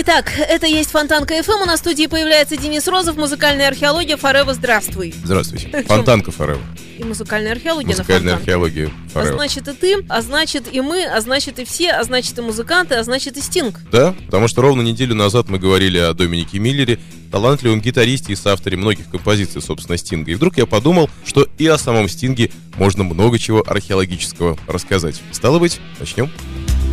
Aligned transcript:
Итак, 0.00 0.32
это 0.38 0.68
есть 0.68 0.92
Фонтан 0.92 1.26
КФМ. 1.26 1.62
У 1.62 1.64
нас 1.64 1.80
в 1.80 1.82
студии 1.82 2.06
появляется 2.06 2.56
Денис 2.56 2.86
Розов, 2.86 3.16
музыкальная 3.16 3.66
археология 3.66 4.16
Форева. 4.16 4.54
Здравствуй. 4.54 5.12
Здравствуйте. 5.24 5.82
Фонтанка 5.88 6.30
Форева. 6.30 6.60
И 6.98 7.02
музыкальная 7.02 7.50
археология 7.50 7.96
Музыкальная 7.96 8.34
археология 8.34 8.92
а 9.06 9.08
Форева. 9.08 9.34
А 9.34 9.36
значит 9.38 9.66
и 9.66 9.72
ты, 9.72 9.96
а 10.08 10.22
значит 10.22 10.72
и 10.72 10.80
мы, 10.82 11.04
а 11.04 11.20
значит 11.20 11.58
и 11.58 11.64
все, 11.64 11.90
а 11.90 12.04
значит 12.04 12.38
и 12.38 12.42
музыканты, 12.42 12.94
а 12.94 13.02
значит 13.02 13.36
и 13.38 13.40
Стинг. 13.40 13.80
Да, 13.90 14.14
потому 14.26 14.46
что 14.46 14.62
ровно 14.62 14.82
неделю 14.82 15.16
назад 15.16 15.48
мы 15.48 15.58
говорили 15.58 15.98
о 15.98 16.14
Доминике 16.14 16.60
Миллере, 16.60 17.00
талантливом 17.32 17.80
гитаристе 17.80 18.34
и 18.34 18.36
соавторе 18.36 18.76
многих 18.76 19.10
композиций, 19.10 19.60
собственно, 19.60 19.98
Стинга. 19.98 20.30
И 20.30 20.36
вдруг 20.36 20.58
я 20.58 20.66
подумал, 20.66 21.10
что 21.26 21.48
и 21.58 21.66
о 21.66 21.76
самом 21.76 22.08
Стинге 22.08 22.52
можно 22.76 23.02
много 23.02 23.36
чего 23.40 23.64
археологического 23.66 24.56
рассказать. 24.68 25.20
Стало 25.32 25.58
быть, 25.58 25.80
начнем. 25.98 26.30
Начнем. 26.30 26.87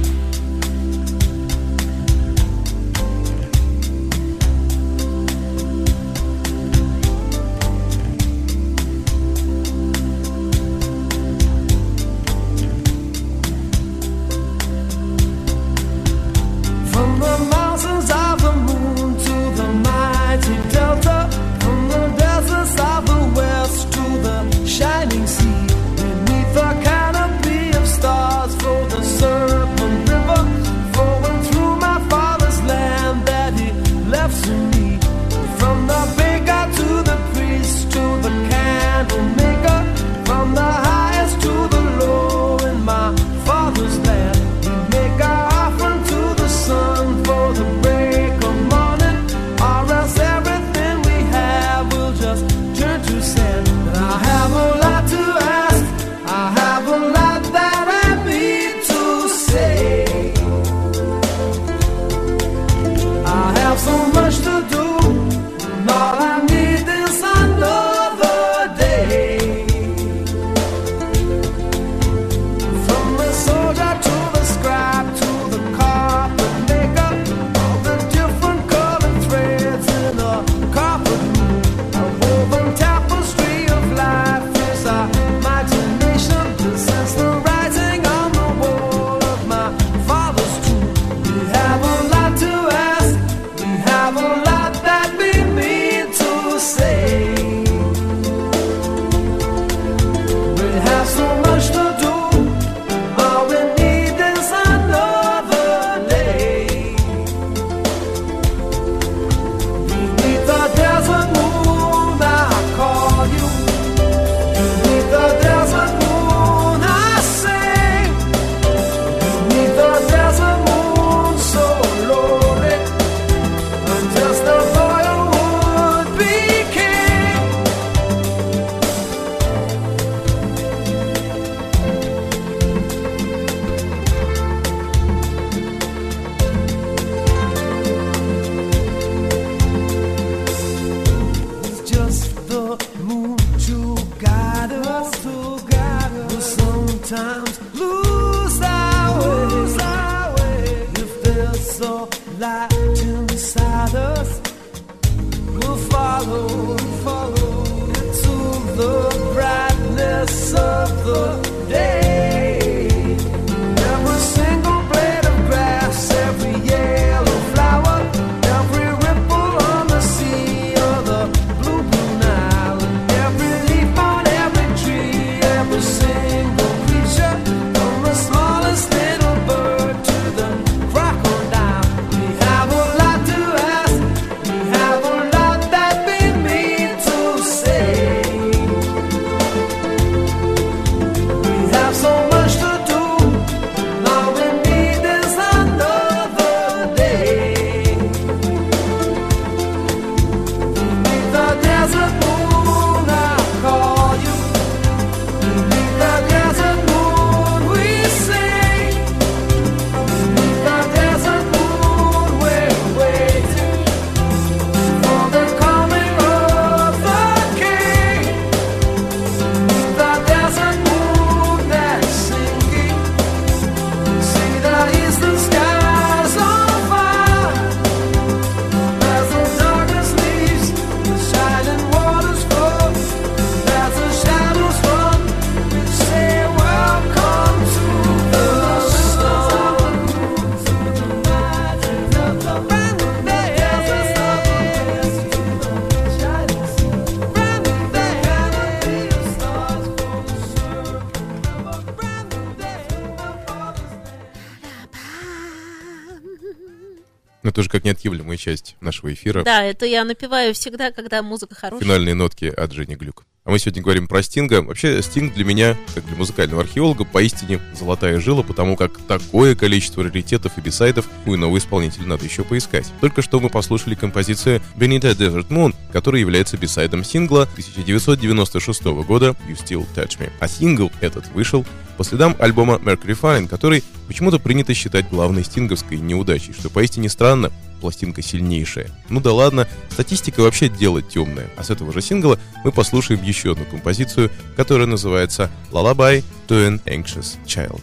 Неотъемлемая 258.16 258.38
часть 258.38 258.76
нашего 258.80 259.14
эфира. 259.14 259.44
Да, 259.44 259.64
это 259.64 259.86
я 259.86 260.04
напеваю 260.06 260.54
всегда, 260.54 260.92
когда 260.92 261.22
музыка 261.22 261.56
хорошая. 261.56 261.84
Финальные 261.84 262.16
нотки 262.16 262.46
от 262.46 262.72
Жени 262.72 262.96
Глюк. 262.96 263.26
А 263.44 263.52
мы 263.52 263.60
сегодня 263.60 263.84
говорим 263.84 264.08
про 264.08 264.24
Стинга. 264.24 264.64
Вообще, 264.64 265.04
Стинг 265.04 265.36
для 265.36 265.46
меня, 265.46 265.78
как 265.94 266.04
для 266.08 266.16
музыкального 266.16 266.64
археолога, 266.64 267.06
поистине 267.06 267.60
золотая 267.78 268.20
жила, 268.20 268.42
потому 268.42 268.76
как 268.76 268.98
такое 268.98 269.56
количество 269.56 270.04
раритетов 270.04 270.58
и 270.58 270.62
бисайдов 270.62 271.08
у 271.28 271.36
иного 271.36 271.58
исполнителя 271.60 272.08
надо 272.08 272.26
еще 272.26 272.44
поискать. 272.44 272.92
Только 273.02 273.22
что 273.22 273.40
мы 273.40 273.50
послушали 273.50 273.94
композицию 273.94 274.62
Benita 274.76 275.16
Desert 275.16 275.50
Moon, 275.50 275.76
которая 275.92 276.22
является 276.22 276.58
бисайдом 276.58 277.04
сингла 277.04 277.44
1996 277.44 278.84
года 279.06 279.36
You 279.48 279.56
Still 279.56 279.86
Touch 279.96 280.18
Me. 280.18 280.32
А 280.40 280.48
сингл 280.48 280.92
этот 281.02 281.28
вышел 281.28 281.64
по 281.98 282.04
следам 282.04 282.36
альбома 282.40 282.76
Mercury 282.76 283.20
Fine, 283.20 283.48
который 283.48 283.84
почему-то 284.08 284.40
принято 284.40 284.74
считать 284.74 285.10
главной 285.10 285.44
стинговской 285.44 285.98
неудачей, 285.98 286.54
что 286.54 286.70
поистине 286.70 287.10
странно, 287.10 287.52
пластинка 287.82 288.22
сильнейшая. 288.22 288.90
Ну 289.10 289.22
да 289.22 289.34
ладно, 289.34 289.68
статистика 289.90 290.42
вообще 290.42 290.70
дело 290.70 291.02
темное. 291.02 291.50
А 291.58 291.64
с 291.64 291.70
этого 291.70 291.94
же 291.94 292.02
сингла 292.02 292.40
мы 292.64 292.72
послушаем 292.72 293.24
еще 293.24 293.52
одну 293.52 293.66
композицию, 293.66 294.32
которая 294.56 294.88
называется 294.88 295.50
Lullaby 295.72 296.24
to 296.48 296.68
an 296.68 296.82
Anxious 296.86 297.38
Child. 297.46 297.82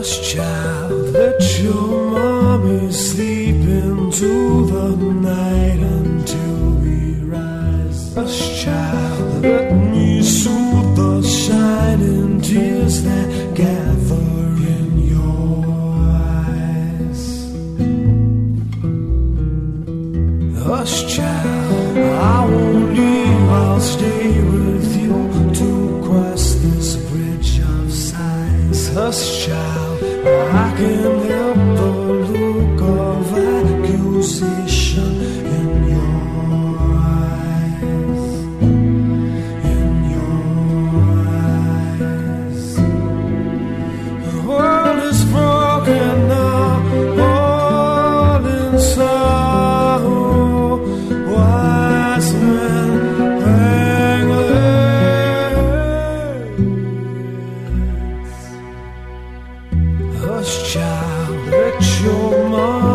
Hush, 0.00 0.32
child, 0.32 1.10
let 1.12 1.60
your 1.60 2.10
mommy 2.10 2.90
sleep 2.90 3.56
into 3.56 4.64
the 4.64 4.96
night 5.12 5.78
until 5.78 6.70
we 6.80 7.20
rise. 7.20 8.14
Hush, 8.14 8.64
child, 8.64 9.42
let 9.42 9.74
me 9.74 10.22
soothe 10.22 10.96
the 10.96 11.22
shining 11.22 12.40
tears 12.40 13.02
that 13.02 13.54
gather 13.54 14.46
in 14.72 15.00
your 15.12 15.66
eyes. 16.48 17.22
Hush, 20.64 21.14
child, 21.14 21.98
I 21.98 22.46
won't 22.46 22.94
leave, 22.96 23.50
I'll 23.50 23.80
stay 23.80 24.40
with 24.40 24.96
you 24.96 25.28
to 25.60 26.00
cross 26.06 26.54
this 26.54 26.96
bridge 27.10 27.58
of 27.58 27.92
sighs. 27.92 28.94
Hush, 28.94 29.39
I 30.22 30.74
can 30.76 31.29
lost 60.40 60.72
child 60.72 61.46
that 61.48 62.00
your 62.02 62.48
mom 62.48 62.89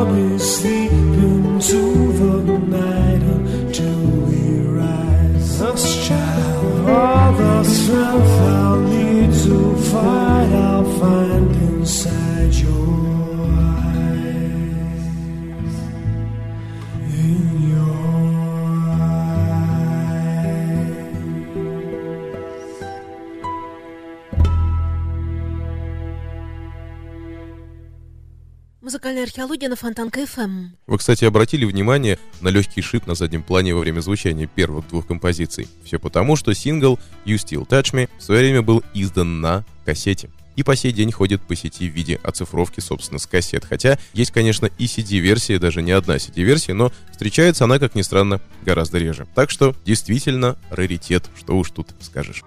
Музыкальная 29.05 29.27
археология 29.27 29.69
на 29.69 29.75
Фонтанка 29.75 30.21
Эм. 30.21 30.25
ФМ. 30.25 30.65
Вы, 30.87 30.97
кстати, 30.97 31.25
обратили 31.25 31.63
внимание 31.63 32.17
на 32.41 32.47
легкий 32.47 32.81
шип 32.81 33.05
на 33.05 33.13
заднем 33.13 33.43
плане 33.43 33.75
во 33.75 33.81
время 33.81 33.99
звучания 33.99 34.47
первых 34.47 34.87
двух 34.87 35.05
композиций. 35.05 35.67
Все 35.83 35.99
потому, 35.99 36.35
что 36.35 36.55
сингл 36.55 36.97
You 37.23 37.35
Still 37.35 37.67
Touch 37.67 37.93
Me 37.93 38.09
в 38.17 38.23
свое 38.23 38.41
время 38.41 38.63
был 38.63 38.81
издан 38.95 39.41
на 39.41 39.63
кассете. 39.85 40.31
И 40.55 40.63
по 40.63 40.75
сей 40.75 40.91
день 40.91 41.11
ходит 41.11 41.43
по 41.43 41.55
сети 41.55 41.87
в 41.87 41.93
виде 41.93 42.19
оцифровки, 42.23 42.79
собственно, 42.79 43.19
с 43.19 43.27
кассет. 43.27 43.63
Хотя 43.63 43.99
есть, 44.13 44.31
конечно, 44.31 44.71
и 44.79 44.85
CD-версия, 44.85 45.59
даже 45.59 45.83
не 45.83 45.91
одна 45.91 46.15
CD-версия, 46.15 46.73
но 46.73 46.91
встречается 47.11 47.65
она, 47.65 47.77
как 47.77 47.93
ни 47.93 48.01
странно, 48.01 48.41
гораздо 48.63 48.97
реже. 48.97 49.27
Так 49.35 49.51
что, 49.51 49.75
действительно, 49.85 50.57
раритет, 50.71 51.29
что 51.37 51.55
уж 51.55 51.69
тут 51.69 51.89
скажешь. 51.99 52.43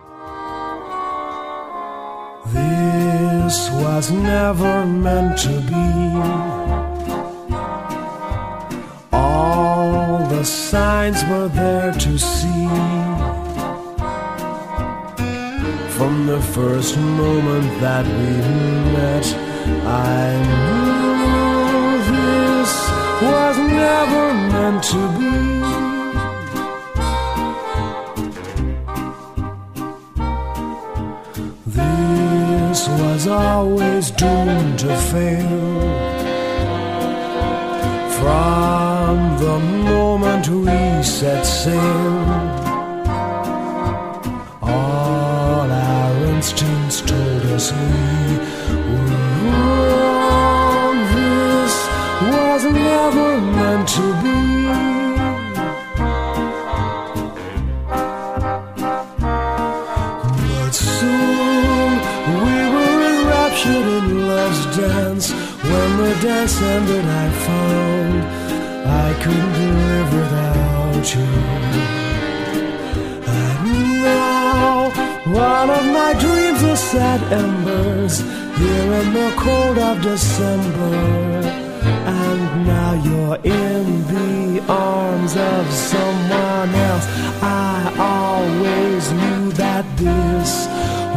This 2.47 3.71
was 3.71 4.11
never 4.11 4.87
meant 4.87 5.39
to 5.39 5.61
be. 5.61 5.89
All 9.13 10.27
the 10.29 10.45
signs 10.45 11.25
were 11.25 11.49
there 11.49 11.93
to 11.93 12.19
see. 12.19 12.69
From 15.97 16.27
the 16.27 16.41
first 16.41 16.97
moment 16.97 17.81
that 17.81 18.07
we 18.07 18.31
met, 18.97 19.27
I 19.85 20.37
knew 20.49 21.09
this 22.13 22.73
was 23.23 23.59
never 23.59 24.35
meant 24.53 24.83
to 24.85 25.01
be. 25.19 25.58
This 32.79 32.89
was 32.89 33.27
always 33.27 34.13
doomed 34.13 34.79
to 34.79 34.97
fail. 35.11 35.81
From 38.21 39.17
the 39.43 39.59
moment 39.59 40.49
we 40.49 41.03
set 41.03 41.43
sail, 41.43 42.21
all 44.63 45.69
our 45.69 46.25
instincts 46.27 47.01
told 47.01 47.43
us 47.57 47.73
we 47.73 47.79
were 48.95 49.27
wrong. 49.43 50.97
This 51.17 51.75
was 52.31 52.63
never 52.63 53.41
meant 53.41 53.89
to 53.89 54.18
When 66.39 66.47
that 66.47 67.05
I 67.05 67.29
found 67.47 68.23
I 68.87 69.09
couldn't 69.23 69.55
live 69.89 70.11
without 70.15 71.07
you. 71.15 71.31
And 73.27 74.03
now, 74.05 74.89
one 75.35 75.69
of 75.69 75.85
my 75.87 76.13
dreams 76.13 76.63
are 76.63 76.77
sad 76.77 77.21
embers 77.33 78.21
here 78.57 78.93
in 79.01 79.13
the 79.15 79.35
cold 79.37 79.79
of 79.79 80.01
December. 80.01 80.95
And 82.07 82.67
now 82.69 82.93
you're 83.07 83.39
in 83.43 83.85
the 84.07 84.63
arms 84.69 85.37
of 85.37 85.67
someone 85.73 86.73
else. 86.89 87.07
I 87.43 87.93
always 87.99 89.11
knew 89.11 89.51
that 89.55 89.85
this 89.97 90.69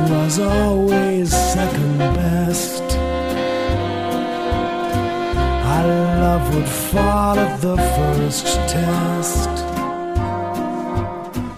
was 0.09 0.39
always 0.39 1.29
second 1.29 1.99
best. 1.99 2.80
Love 6.31 6.55
would 6.55 6.69
fall 6.69 7.37
at 7.37 7.59
the 7.59 7.75
first 7.95 8.45
test. 8.73 9.53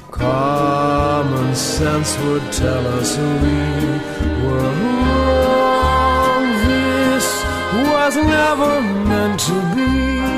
Common 0.10 1.54
sense 1.54 2.12
would 2.24 2.48
tell 2.52 2.84
us 3.00 3.10
we 3.44 3.60
were 4.44 4.72
wrong. 4.82 6.46
This 6.70 7.28
was 7.92 8.14
never 8.16 8.74
meant 9.10 9.40
to 9.48 9.58
be. 9.76 10.33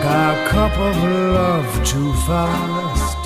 Drank 0.00 0.04
our 0.04 0.48
cup 0.48 0.78
of 0.78 0.96
love 1.02 1.86
too 1.86 2.12
fast. 2.26 3.18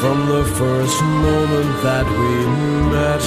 From 0.00 0.26
the 0.26 0.44
first 0.44 1.02
moment 1.02 1.82
that 1.82 2.06
we 2.06 2.46
met, 2.92 3.22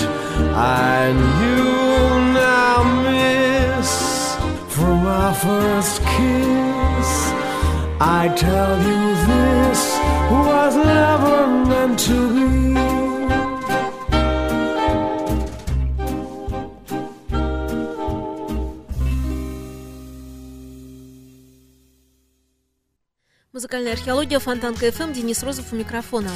I 0.55 1.11
knew 1.13 2.33
now, 2.33 2.83
miss. 3.03 4.35
From 4.73 5.05
our 5.05 5.33
first 5.33 6.01
kiss, 6.01 7.09
I 7.99 8.31
tell 8.35 8.77
you 8.77 9.15
this 9.27 9.97
was 10.31 10.75
never 10.75 11.47
meant 11.69 11.99
to 11.99 12.17
be. 12.33 12.96
Музыкальная 23.57 23.93
археология, 23.93 24.37
Фонтанка 24.37 24.91
ФМ, 24.91 25.13
Денис 25.13 25.41
Розов 25.41 25.73
у 25.73 25.75
микрофона. 25.75 26.29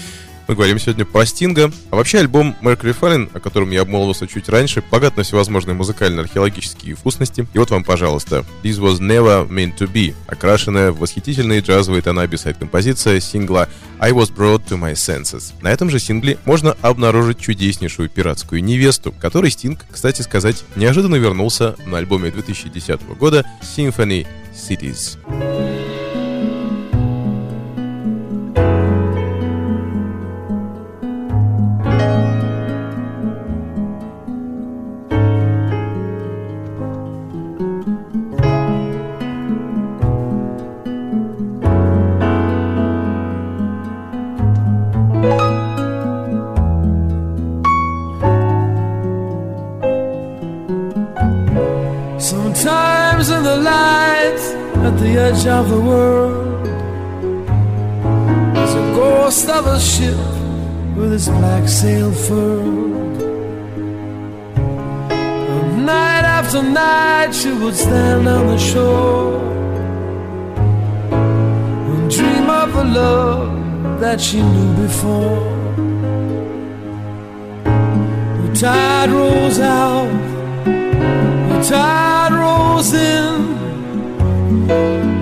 Мы 0.48 0.56
говорим 0.56 0.80
сегодня 0.80 1.06
про 1.06 1.24
Стинга. 1.24 1.72
А 1.92 1.96
вообще 1.96 2.18
альбом 2.18 2.56
Mercury 2.64 2.98
Fallen, 3.00 3.30
о 3.32 3.40
котором 3.40 3.70
я 3.70 3.82
обмолвился 3.82 4.26
чуть 4.26 4.50
раньше, 4.50 4.84
богат 4.90 5.18
на 5.18 5.22
всевозможные 5.22 5.76
музыкально-археологические 5.76 6.96
вкусности. 6.96 7.46
И 7.54 7.60
вот 7.60 7.70
вам, 7.70 7.84
пожалуйста, 7.84 8.44
This 8.64 8.80
Was 8.80 8.98
Never 8.98 9.48
Meant 9.48 9.78
To 9.78 9.88
Be, 9.88 10.16
окрашенная 10.26 10.92
в 10.92 10.98
восхитительные 10.98 11.60
джазовые 11.60 12.02
тона 12.02 12.26
бисайд-композиция 12.26 13.20
сингла 13.20 13.70
I 14.00 14.14
Was 14.14 14.34
Brought 14.36 14.64
To 14.70 14.80
My 14.80 14.94
Senses. 14.94 15.54
На 15.62 15.72
этом 15.72 15.92
же 15.92 16.00
сингле 16.00 16.40
можно 16.46 16.76
обнаружить 16.82 17.40
чудеснейшую 17.40 18.10
пиратскую 18.10 18.64
невесту, 18.64 19.12
которой 19.12 19.52
Стинг, 19.52 19.86
кстати 19.92 20.24
сказать, 20.24 20.64
неожиданно 20.76 21.18
вернулся 21.18 21.76
на 21.86 22.00
альбоме 22.00 22.32
2010 22.32 23.00
года 23.16 23.46
Symphony 23.62 24.26
Cities. 24.56 25.91
Furled. 61.82 63.22
And 65.10 65.86
night 65.86 66.26
after 66.38 66.62
night, 66.62 67.32
she 67.34 67.52
would 67.52 67.76
stand 67.76 68.28
on 68.28 68.48
the 68.48 68.58
shore 68.58 69.42
and 71.12 72.12
dream 72.12 72.50
of 72.50 72.76
a 72.76 72.84
love 72.84 74.00
that 74.00 74.22
she 74.22 74.42
knew 74.42 74.74
before. 74.84 75.42
The 78.44 78.52
tide 78.54 79.10
rolls 79.10 79.60
out 79.60 80.12
the 81.52 81.60
tide 81.68 82.34
rolls 82.34 82.94
in 82.94 83.32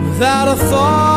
without 0.09 0.47
a 0.49 0.57
thought 0.69 1.08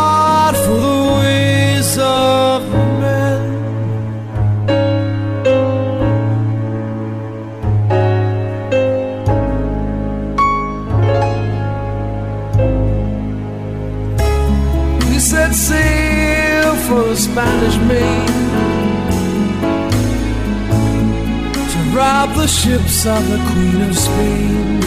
the 22.34 22.46
ships 22.46 23.06
of 23.06 23.22
the 23.30 23.38
Queen 23.50 23.80
of 23.82 23.96
Spain. 23.96 24.82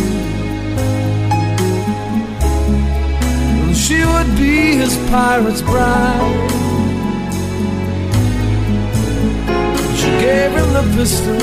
she 3.86 4.04
would 4.04 4.32
be 4.36 4.76
his 4.82 4.98
pirate's 5.10 5.62
bride. 5.62 6.52
She 10.00 10.10
gave 10.26 10.52
him 10.60 10.70
the 10.74 10.86
pistol 10.96 11.42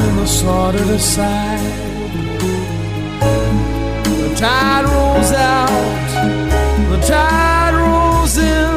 and 0.00 0.18
the 0.18 0.26
sword 0.26 0.74
at 0.76 0.86
her 0.86 0.98
side. 0.98 1.58
The 4.22 4.34
tide 4.36 4.84
rolls 4.94 5.32
out, 5.32 6.08
the 6.92 7.00
tide 7.12 7.74
rolls 7.82 8.36
in, 8.38 8.72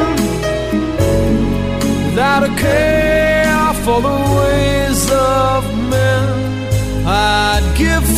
without 2.05 2.43
a 2.49 2.51
care 2.55 3.73
for 3.85 4.01
the 4.01 4.15
ways 4.37 4.80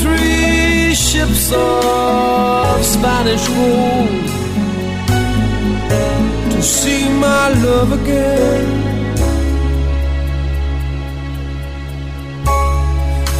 three 0.03 0.93
ships 0.93 1.51
of 1.53 2.83
Spanish 2.83 3.45
gold 3.48 4.27
to 6.51 6.62
see 6.62 7.03
my 7.25 7.45
love 7.65 7.91
again. 8.00 8.67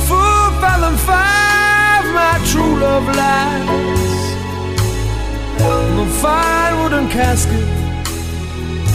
Four 0.08 0.44
fallen 0.62 0.96
five, 1.10 2.06
my 2.20 2.36
true 2.50 2.76
love 2.86 3.08
lies. 3.22 4.24
No 5.98 6.06
fine 6.24 6.74
wooden 6.82 7.08
casket, 7.10 7.68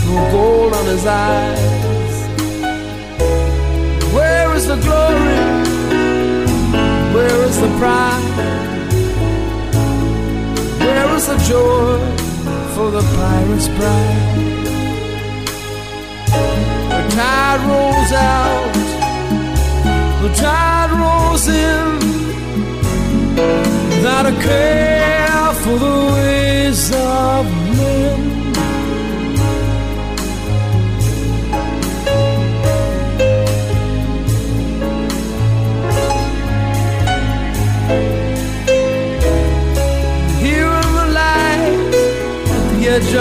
no 0.06 0.16
gold 0.32 0.72
on 0.78 0.84
his 0.86 1.04
eyes. 1.06 2.16
Where 4.14 4.54
is 4.56 4.66
the 4.66 4.78
glory? 4.86 5.77
Where 7.18 7.40
is 7.48 7.60
the 7.60 7.70
pride? 7.80 8.36
Where 10.80 11.16
is 11.16 11.26
the 11.26 11.38
joy? 11.50 12.18
for 12.78 12.92
the 12.92 13.02
pirate's 13.16 13.68
bride. 13.76 14.36
The 16.94 17.02
tide 17.16 17.60
rolls 17.70 18.12
out, 18.12 18.72
the 20.22 20.30
tide 20.44 20.92
rolls 21.00 21.44
in, 21.48 21.86
without 23.90 24.26
a 24.32 24.34
care 24.46 24.77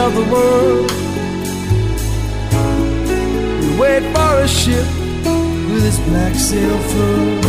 of 0.07 0.15
the 0.15 0.27
world. 0.33 0.91
We 3.61 3.69
wait 3.81 4.03
for 4.13 4.33
a 4.45 4.47
ship 4.47 4.87
with 5.69 5.85
its 5.89 5.99
black 6.07 6.33
sail 6.35 6.77
furled. 6.91 7.43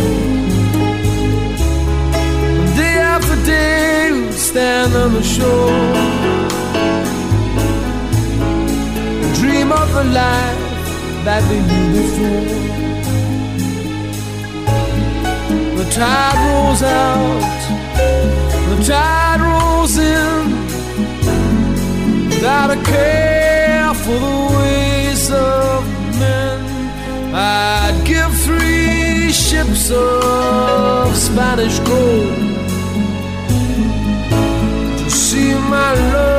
Day 2.81 2.97
after 3.15 3.35
day, 3.45 4.11
we 4.11 4.31
stand 4.31 4.93
on 4.95 5.13
the 5.13 5.23
shore 5.23 6.19
dream 9.39 9.71
of 9.71 9.87
the 9.93 10.03
life 10.03 10.61
that 11.25 11.41
we 11.49 11.57
knew 11.67 11.87
before. 11.97 12.45
The 15.79 15.85
tide 15.97 16.37
rolls 16.45 16.81
out, 16.83 17.61
the 18.69 18.77
tide 18.83 19.41
rolls 19.47 19.97
in 19.97 20.38
without 22.39 22.71
a 22.71 22.81
care 22.83 23.93
for 23.95 24.17
the 24.27 24.37
ways 24.57 25.29
of 25.29 25.83
men. 26.17 26.59
I'd 27.35 28.01
give 28.05 28.31
three 28.47 29.29
ships 29.33 29.91
of 29.91 31.17
Spanish 31.17 31.79
gold 31.79 32.37
to 34.99 35.09
see 35.09 35.53
my 35.53 35.93
love 36.13 36.38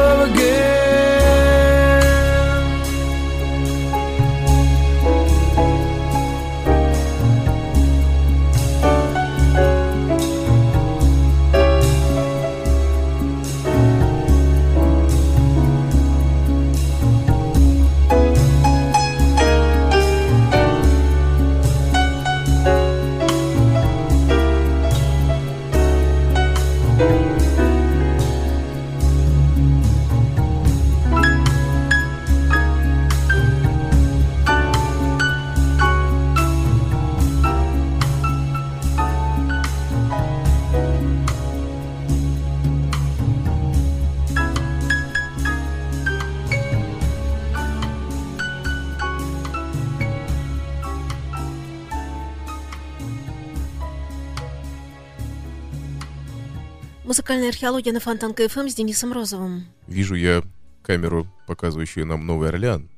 Музыкальная 57.21 57.51
археология 57.51 57.93
на 57.93 58.01
Фонтанка 58.01 58.33
ФМ 58.33 58.67
с 58.69 58.75
Денисом 58.75 59.13
Розовым. 59.13 59.67
Вижу 59.87 60.15
я 60.15 60.43
камеру, 60.83 61.27
показывающую 61.47 62.07
нам 62.07 62.25
Новый 62.27 62.49
Орлеан. 62.49 62.89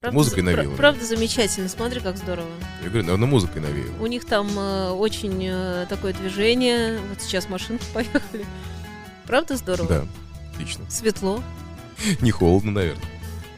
Правда, 0.00 0.16
Музыкой 0.16 0.42
навеяло. 0.44 0.76
Правда 0.76 1.04
замечательно, 1.04 1.68
смотри, 1.68 2.00
как 2.00 2.16
здорово. 2.16 2.48
Я 2.82 2.88
говорю, 2.88 3.04
наверное, 3.04 3.28
музыкой 3.28 3.60
навеяло. 3.60 3.94
У 4.00 4.06
них 4.06 4.24
там 4.24 4.48
э, 4.58 4.92
очень 4.92 5.46
э, 5.46 5.84
такое 5.90 6.14
движение. 6.14 6.98
Вот 7.10 7.20
сейчас 7.20 7.50
машинки 7.50 7.84
поехали. 7.92 8.46
Правда 9.26 9.56
здорово? 9.56 9.88
Да, 9.90 10.06
отлично. 10.54 10.88
Светло. 10.88 11.42
Не 12.22 12.30
холодно, 12.30 12.72
наверное. 12.72 13.04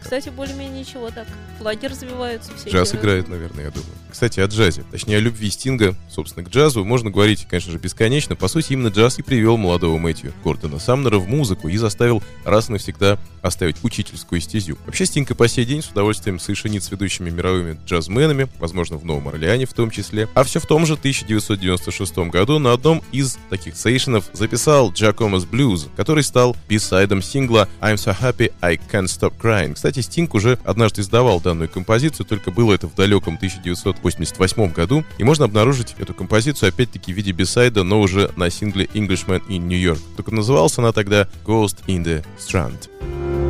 Кстати, 0.00 0.30
более-менее 0.30 0.80
ничего 0.80 1.10
так. 1.10 1.28
Флаги 1.58 1.86
развиваются. 1.86 2.52
всякие 2.54 2.74
Джаз 2.74 2.94
играет, 2.94 3.28
наверное, 3.28 3.64
я 3.64 3.70
думаю. 3.70 3.92
Кстати, 4.10 4.40
о 4.40 4.46
джазе. 4.46 4.84
Точнее, 4.90 5.18
о 5.18 5.20
любви 5.20 5.50
Стинга, 5.50 5.94
собственно, 6.10 6.44
к 6.44 6.48
джазу 6.48 6.84
можно 6.84 7.10
говорить, 7.10 7.46
конечно 7.48 7.70
же, 7.72 7.78
бесконечно. 7.78 8.36
По 8.36 8.48
сути, 8.48 8.72
именно 8.72 8.88
джаз 8.88 9.18
и 9.18 9.22
привел 9.22 9.56
молодого 9.56 9.98
Мэтью 9.98 10.32
Гордона 10.42 10.78
Самнера 10.78 11.18
в 11.18 11.28
музыку 11.28 11.68
и 11.68 11.76
заставил 11.76 12.22
раз 12.44 12.68
и 12.68 12.72
навсегда 12.72 13.18
оставить 13.42 13.76
учительскую 13.82 14.40
стезю. 14.40 14.78
Вообще, 14.86 15.06
Стинг 15.06 15.30
и 15.30 15.34
по 15.34 15.46
сей 15.48 15.64
день 15.64 15.82
с 15.82 15.88
удовольствием 15.88 16.38
сейшенит 16.38 16.82
с 16.84 16.90
ведущими 16.90 17.30
мировыми 17.30 17.78
джазменами, 17.86 18.48
возможно, 18.58 18.96
в 18.96 19.04
Новом 19.04 19.28
Орлеане 19.28 19.66
в 19.66 19.72
том 19.72 19.90
числе. 19.90 20.28
А 20.34 20.44
все 20.44 20.58
в 20.60 20.66
том 20.66 20.86
же 20.86 20.94
1996 20.94 22.18
году 22.30 22.58
на 22.58 22.72
одном 22.72 23.02
из 23.12 23.38
таких 23.50 23.76
сейшенов 23.76 24.30
записал 24.32 24.90
Giacomo's 24.90 25.48
Blues, 25.48 25.88
который 25.96 26.22
стал 26.22 26.56
бисайдом 26.68 27.22
сингла 27.22 27.68
I'm 27.80 27.94
So 27.94 28.16
Happy 28.18 28.52
I 28.60 28.76
Can't 28.76 29.06
Stop 29.06 29.34
Crying. 29.40 29.74
Кстати, 29.74 30.00
Стинг 30.00 30.34
уже 30.34 30.58
однажды 30.64 31.02
издавал 31.02 31.40
данную 31.48 31.70
композицию, 31.70 32.26
только 32.26 32.50
было 32.50 32.74
это 32.74 32.88
в 32.88 32.94
далеком 32.94 33.36
1988 33.36 34.72
году, 34.72 35.02
и 35.16 35.24
можно 35.24 35.46
обнаружить 35.46 35.94
эту 35.98 36.12
композицию 36.12 36.68
опять-таки 36.68 37.10
в 37.10 37.16
виде 37.16 37.32
бисайда, 37.32 37.84
но 37.84 38.00
уже 38.02 38.30
на 38.36 38.50
сингле 38.50 38.84
Englishman 38.92 39.42
in 39.48 39.60
New 39.60 39.78
York. 39.78 39.98
Только 40.16 40.34
называлась 40.34 40.76
она 40.76 40.92
тогда 40.92 41.26
Ghost 41.46 41.78
in 41.86 42.04
the 42.04 42.24
Strand. 42.38 43.47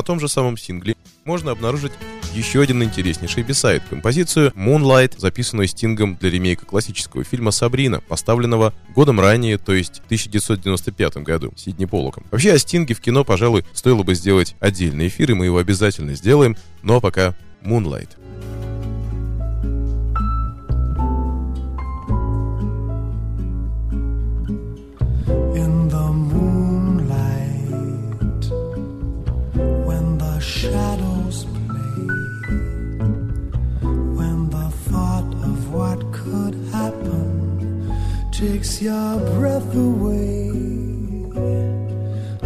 На 0.00 0.04
том 0.04 0.18
же 0.18 0.28
самом 0.28 0.56
сингле 0.56 0.96
можно 1.26 1.50
обнаружить 1.50 1.92
еще 2.32 2.62
один 2.62 2.82
интереснейший 2.82 3.42
бисайд, 3.42 3.82
композицию 3.90 4.50
Moonlight, 4.56 5.18
записанную 5.18 5.68
Стингом 5.68 6.16
для 6.16 6.30
ремейка 6.30 6.64
классического 6.64 7.22
фильма 7.22 7.50
«Сабрина», 7.50 8.00
поставленного 8.00 8.72
годом 8.94 9.20
ранее, 9.20 9.58
то 9.58 9.74
есть 9.74 10.00
в 10.00 10.06
1995 10.06 11.18
году, 11.18 11.52
Сидни 11.54 11.84
Полоком. 11.84 12.24
Вообще 12.30 12.54
о 12.54 12.58
Стинге 12.58 12.94
в 12.94 13.02
кино, 13.02 13.24
пожалуй, 13.24 13.66
стоило 13.74 14.02
бы 14.02 14.14
сделать 14.14 14.56
отдельный 14.58 15.08
эфир, 15.08 15.32
и 15.32 15.34
мы 15.34 15.44
его 15.44 15.58
обязательно 15.58 16.14
сделаем, 16.14 16.56
но 16.82 17.02
пока 17.02 17.36
Moonlight. 17.62 18.19
Takes 38.40 38.80
your 38.80 39.18
breath 39.36 39.74
away 39.76 40.48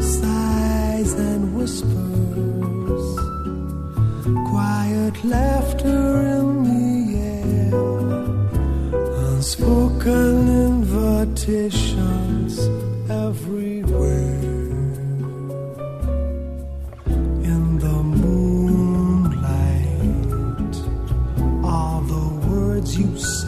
sighs 0.03 1.13
and 1.13 1.55
whispers 1.57 3.07
quiet 4.51 5.15
laughter 5.25 6.19
in 6.37 6.65
the 6.67 6.95
air 7.37 7.75
unspoken 9.29 10.49
invitations 10.67 12.59
everywhere. 13.09 14.43
In 17.53 17.79
the 17.79 17.99
moonlight 18.25 19.55
all 21.65 22.01
the 22.01 22.27
words 22.49 22.99
you 22.99 23.17
say 23.17 23.44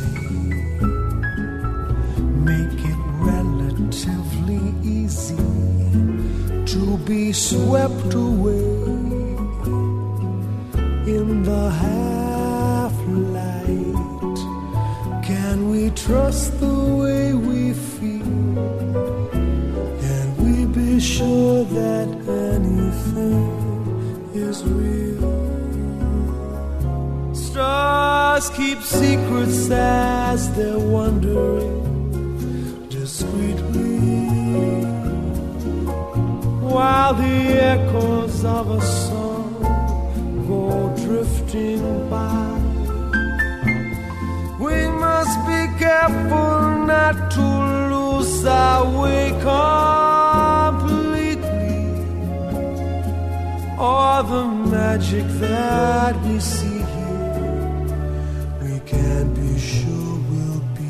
be 7.06 7.32
swept 7.32 8.12
away 8.14 8.66
in 11.06 11.44
the 11.44 11.70
half 11.70 12.92
light 13.06 13.66
can 15.26 15.70
we 15.70 15.90
trust 15.90 16.60
the 16.60 16.78
way 17.00 17.32
we 17.34 17.72
feel? 17.72 18.22
Can 20.02 20.26
we 20.42 20.66
be 20.66 21.00
sure 21.00 21.64
that 21.64 22.08
anything 22.52 23.50
is 24.34 24.62
real? 24.62 25.34
Stars 27.34 28.50
keep 28.50 28.80
secrets 28.82 29.70
as 29.70 30.52
they're 30.54 30.78
wandering 30.78 31.85
while 36.76 37.14
the 37.14 37.38
echoes 37.74 38.44
of 38.44 38.64
a 38.70 38.82
song 39.06 39.52
go 40.50 40.64
drifting 41.04 41.84
by. 42.10 42.50
We 44.66 44.78
must 45.04 45.36
be 45.50 45.62
careful 45.84 46.54
not 46.94 47.16
to 47.36 47.46
lose 47.92 48.44
our 48.44 48.84
way 49.00 49.24
completely, 49.50 50.96
or 53.92 54.14
the 54.32 54.44
magic 54.76 55.26
that 55.46 56.14
we 56.26 56.36
see 56.52 56.80
here. 56.94 57.86
We 58.62 58.74
can't 58.92 59.32
be 59.40 59.52
sure 59.72 60.14
we'll 60.28 60.64
be 60.80 60.85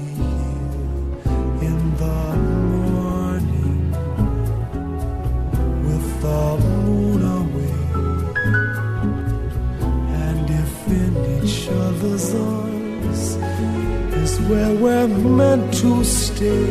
where 14.48 14.72
we're 14.74 15.08
meant 15.08 15.74
to 15.74 16.04
stay, 16.04 16.70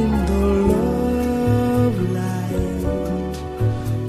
in 0.00 0.10
the 0.30 0.46
love 0.72 1.96
light, 2.18 3.36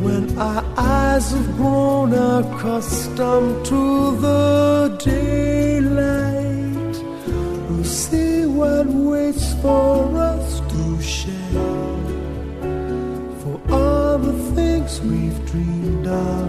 when 0.05 0.37
our 0.37 0.63
eyes 0.77 1.31
have 1.31 1.55
grown 1.55 2.13
accustomed 2.13 3.65
to 3.65 4.15
the 4.17 4.95
daylight, 5.03 6.95
we'll 7.69 7.83
see 7.83 8.45
what 8.45 8.85
waits 8.85 9.53
for 9.61 10.15
us 10.15 10.59
to 10.71 11.01
share. 11.01 11.33
For 13.41 13.59
all 13.71 14.17
the 14.19 14.37
things 14.53 15.01
we've 15.01 15.43
dreamed 15.51 16.05
of 16.07 16.46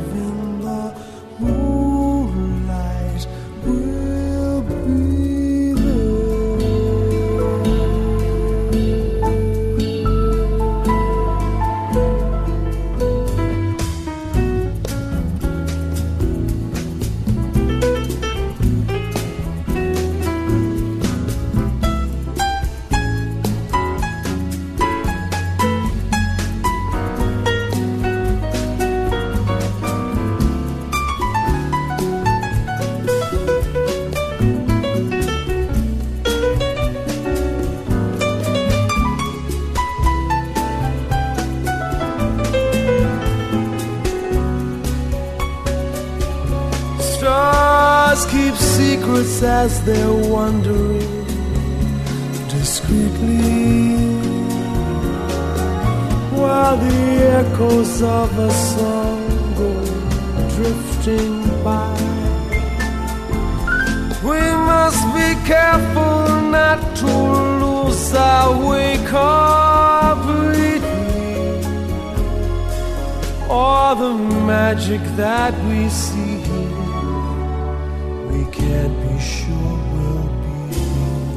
by. 61.65 61.95
We 64.23 64.41
must 64.71 65.03
be 65.15 65.29
careful 65.47 66.41
not 66.51 66.81
to 66.97 67.13
lose 67.63 68.15
our 68.15 68.51
way 68.69 68.97
completely 69.07 70.89
or 73.49 73.95
the 73.95 74.13
magic 74.53 75.01
that 75.17 75.55
we 75.69 75.89
see 75.89 76.37
here. 76.49 76.79
We 78.31 78.41
can't 78.51 78.97
be 79.07 79.19
sure 79.19 79.79
we'll 79.93 80.29
be 80.45 80.59
here 80.77 81.29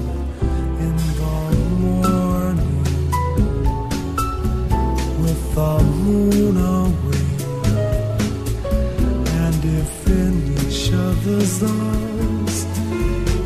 in 0.86 0.94
the 1.18 1.32
morning 1.80 2.84
with 5.24 5.42
the 5.56 5.74
moon 6.04 6.58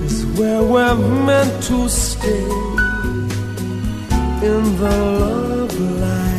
is 0.05 0.25
where 0.37 0.63
we're 0.63 0.95
meant 1.25 1.63
to 1.63 1.89
stay 1.89 2.49
in 4.49 4.63
the 4.81 4.97
love 5.19 5.79
light 6.01 6.35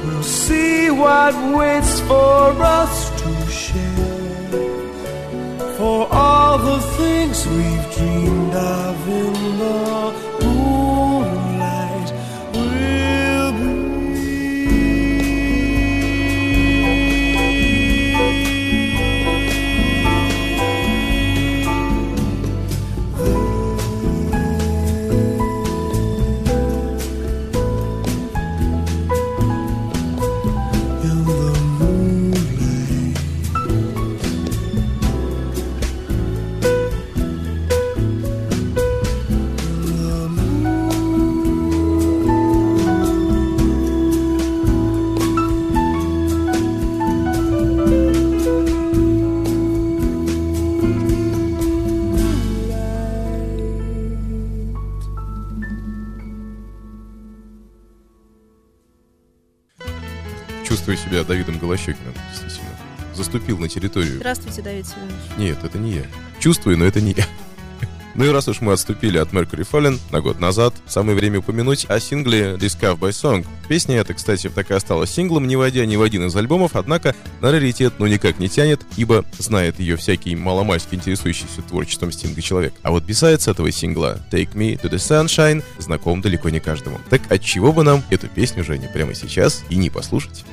we'll 0.05 0.23
see 0.23 0.91
what 0.91 1.35
waits 1.57 2.01
for 2.03 2.53
us 2.81 3.11
to 3.21 3.31
share. 3.51 4.51
For 5.77 6.07
all 6.11 6.59
the 6.59 6.81
things 6.99 7.47
we've 7.47 7.87
dreamed 7.97 8.55
of 8.55 9.09
in 9.09 9.35
the 9.59 9.77
чувствую 60.77 60.99
себя 60.99 61.25
Давидом 61.25 61.59
Голощекиным, 61.59 62.13
действительно. 62.31 62.69
Заступил 63.15 63.57
на 63.57 63.67
территорию. 63.67 64.17
Здравствуйте, 64.17 64.61
Давид 64.61 64.87
Семенович. 64.87 65.39
Нет, 65.39 65.65
это 65.65 65.79
не 65.79 65.93
я. 65.93 66.03
Чувствую, 66.39 66.77
но 66.77 66.85
это 66.85 67.01
не 67.01 67.13
я. 67.13 67.25
Ну 68.15 68.25
и 68.25 68.29
раз 68.29 68.49
уж 68.49 68.61
мы 68.61 68.73
отступили 68.73 69.17
от 69.17 69.31
Mercury 69.33 69.67
Fallen 69.71 69.99
на 70.11 70.23
год 70.23 70.39
назад, 70.39 70.75
самое 70.87 71.17
время 71.17 71.39
упомянуть 71.39 71.85
о 71.89 72.01
сингле 72.01 72.55
Discover 72.55 72.99
by 72.99 73.11
Song. 73.11 73.47
Песня 73.69 73.97
эта, 73.97 74.13
кстати, 74.15 74.49
так 74.49 74.71
и 74.71 74.75
осталась 74.75 75.11
синглом, 75.11 75.47
не 75.47 75.57
войдя 75.57 75.85
ни 75.85 75.97
в 75.97 76.03
один 76.03 76.27
из 76.27 76.37
альбомов, 76.37 76.77
однако 76.77 77.15
на 77.41 77.53
раритет 77.53 77.95
ну 77.99 78.07
никак 78.07 78.39
не 78.39 78.49
тянет, 78.49 78.81
ибо 78.97 79.25
знает 79.39 79.81
ее 79.81 79.97
всякий 79.97 80.35
маломальски 80.35 80.95
интересующийся 80.95 81.61
творчеством 81.61 82.13
Стинга 82.13 82.41
человек. 82.41 82.75
А 82.83 82.91
вот 82.91 83.05
бисайдс 83.05 83.49
этого 83.49 83.71
сингла 83.71 84.19
Take 84.31 84.55
Me 84.55 84.81
to 84.81 84.91
the 84.91 84.97
Sunshine 84.97 85.63
знаком 85.79 86.23
далеко 86.23 86.49
не 86.49 86.61
каждому. 86.61 86.99
Так 87.11 87.21
от 87.31 87.43
чего 87.43 87.73
бы 87.73 87.83
нам 87.83 88.03
эту 88.09 88.29
песню, 88.29 88.65
Женя, 88.65 88.91
прямо 88.93 89.15
сейчас 89.15 89.63
и 89.69 89.77
не 89.77 89.91
послушать? 89.91 90.45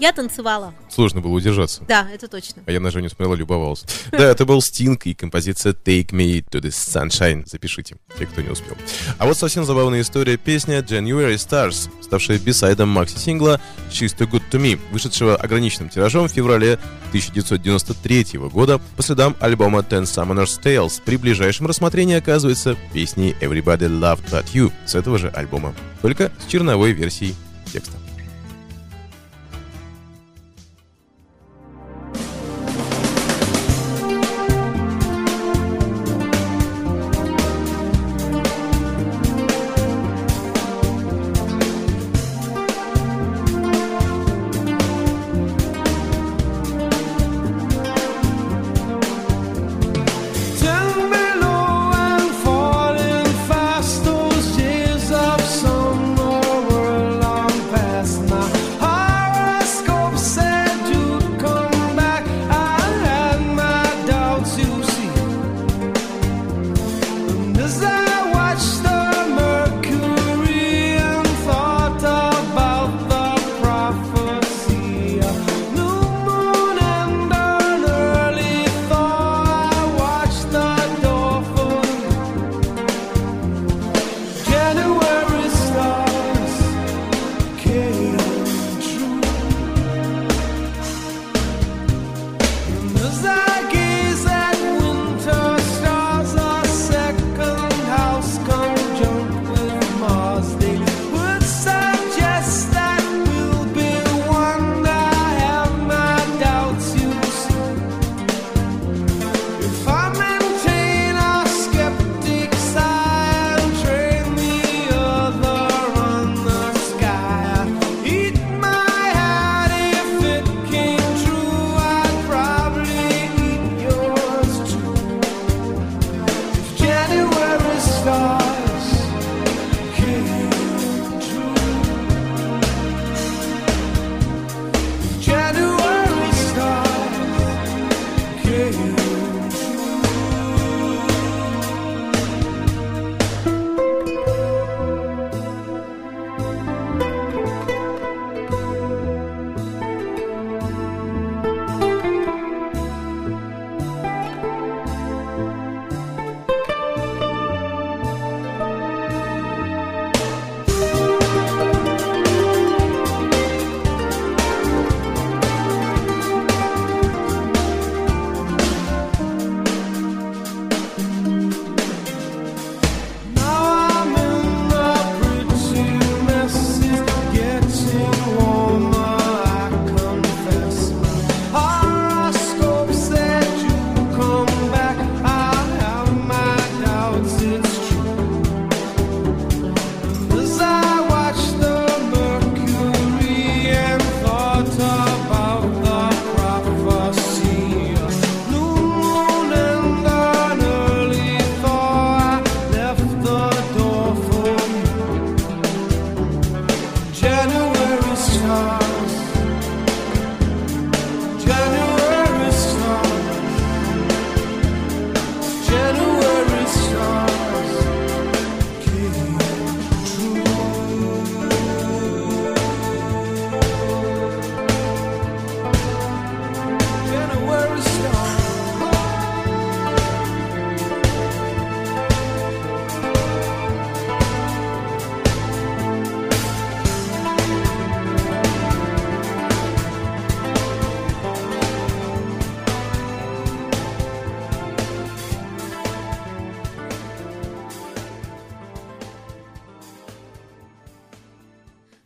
Я 0.00 0.12
танцевала. 0.12 0.72
Сложно 0.88 1.20
было 1.20 1.32
удержаться. 1.32 1.82
Да, 1.86 2.08
это 2.10 2.26
точно. 2.26 2.62
А 2.64 2.72
я 2.72 2.80
на 2.80 2.90
Женю 2.90 3.10
смотрела, 3.10 3.34
любовался. 3.34 3.86
Да, 4.10 4.24
это 4.24 4.46
был 4.46 4.60
Sting 4.60 4.98
и 5.04 5.12
композиция 5.12 5.74
Take 5.74 6.08
Me 6.12 6.42
to 6.42 6.62
the 6.62 6.70
Sunshine. 6.70 7.44
Запишите, 7.46 7.96
те, 8.18 8.24
кто 8.24 8.40
не 8.40 8.48
успел. 8.48 8.78
А 9.18 9.26
вот 9.26 9.36
совсем 9.36 9.66
забавная 9.66 10.00
история 10.00 10.38
песня 10.38 10.78
January 10.78 11.34
Stars, 11.34 11.90
ставшая 12.00 12.38
бисайдом 12.38 12.88
макси-сингла 12.88 13.60
She's 13.90 14.16
Too 14.16 14.26
Good 14.26 14.44
To 14.50 14.58
Me, 14.58 14.80
вышедшего 14.90 15.36
ограниченным 15.36 15.90
тиражом 15.90 16.28
в 16.28 16.32
феврале 16.32 16.78
1993 17.08 18.38
года 18.48 18.80
по 18.96 19.02
следам 19.02 19.36
альбома 19.38 19.80
Ten 19.80 20.04
Summoner's 20.04 20.58
Tales. 20.62 21.02
При 21.04 21.18
ближайшем 21.18 21.66
рассмотрении 21.66 22.16
оказывается 22.16 22.74
песней 22.94 23.36
Everybody 23.42 23.86
Loved 23.88 24.30
But 24.30 24.46
You 24.54 24.72
с 24.86 24.94
этого 24.94 25.18
же 25.18 25.28
альбома, 25.28 25.74
только 26.00 26.32
с 26.42 26.50
черновой 26.50 26.92
версией 26.92 27.34
текста. 27.70 27.98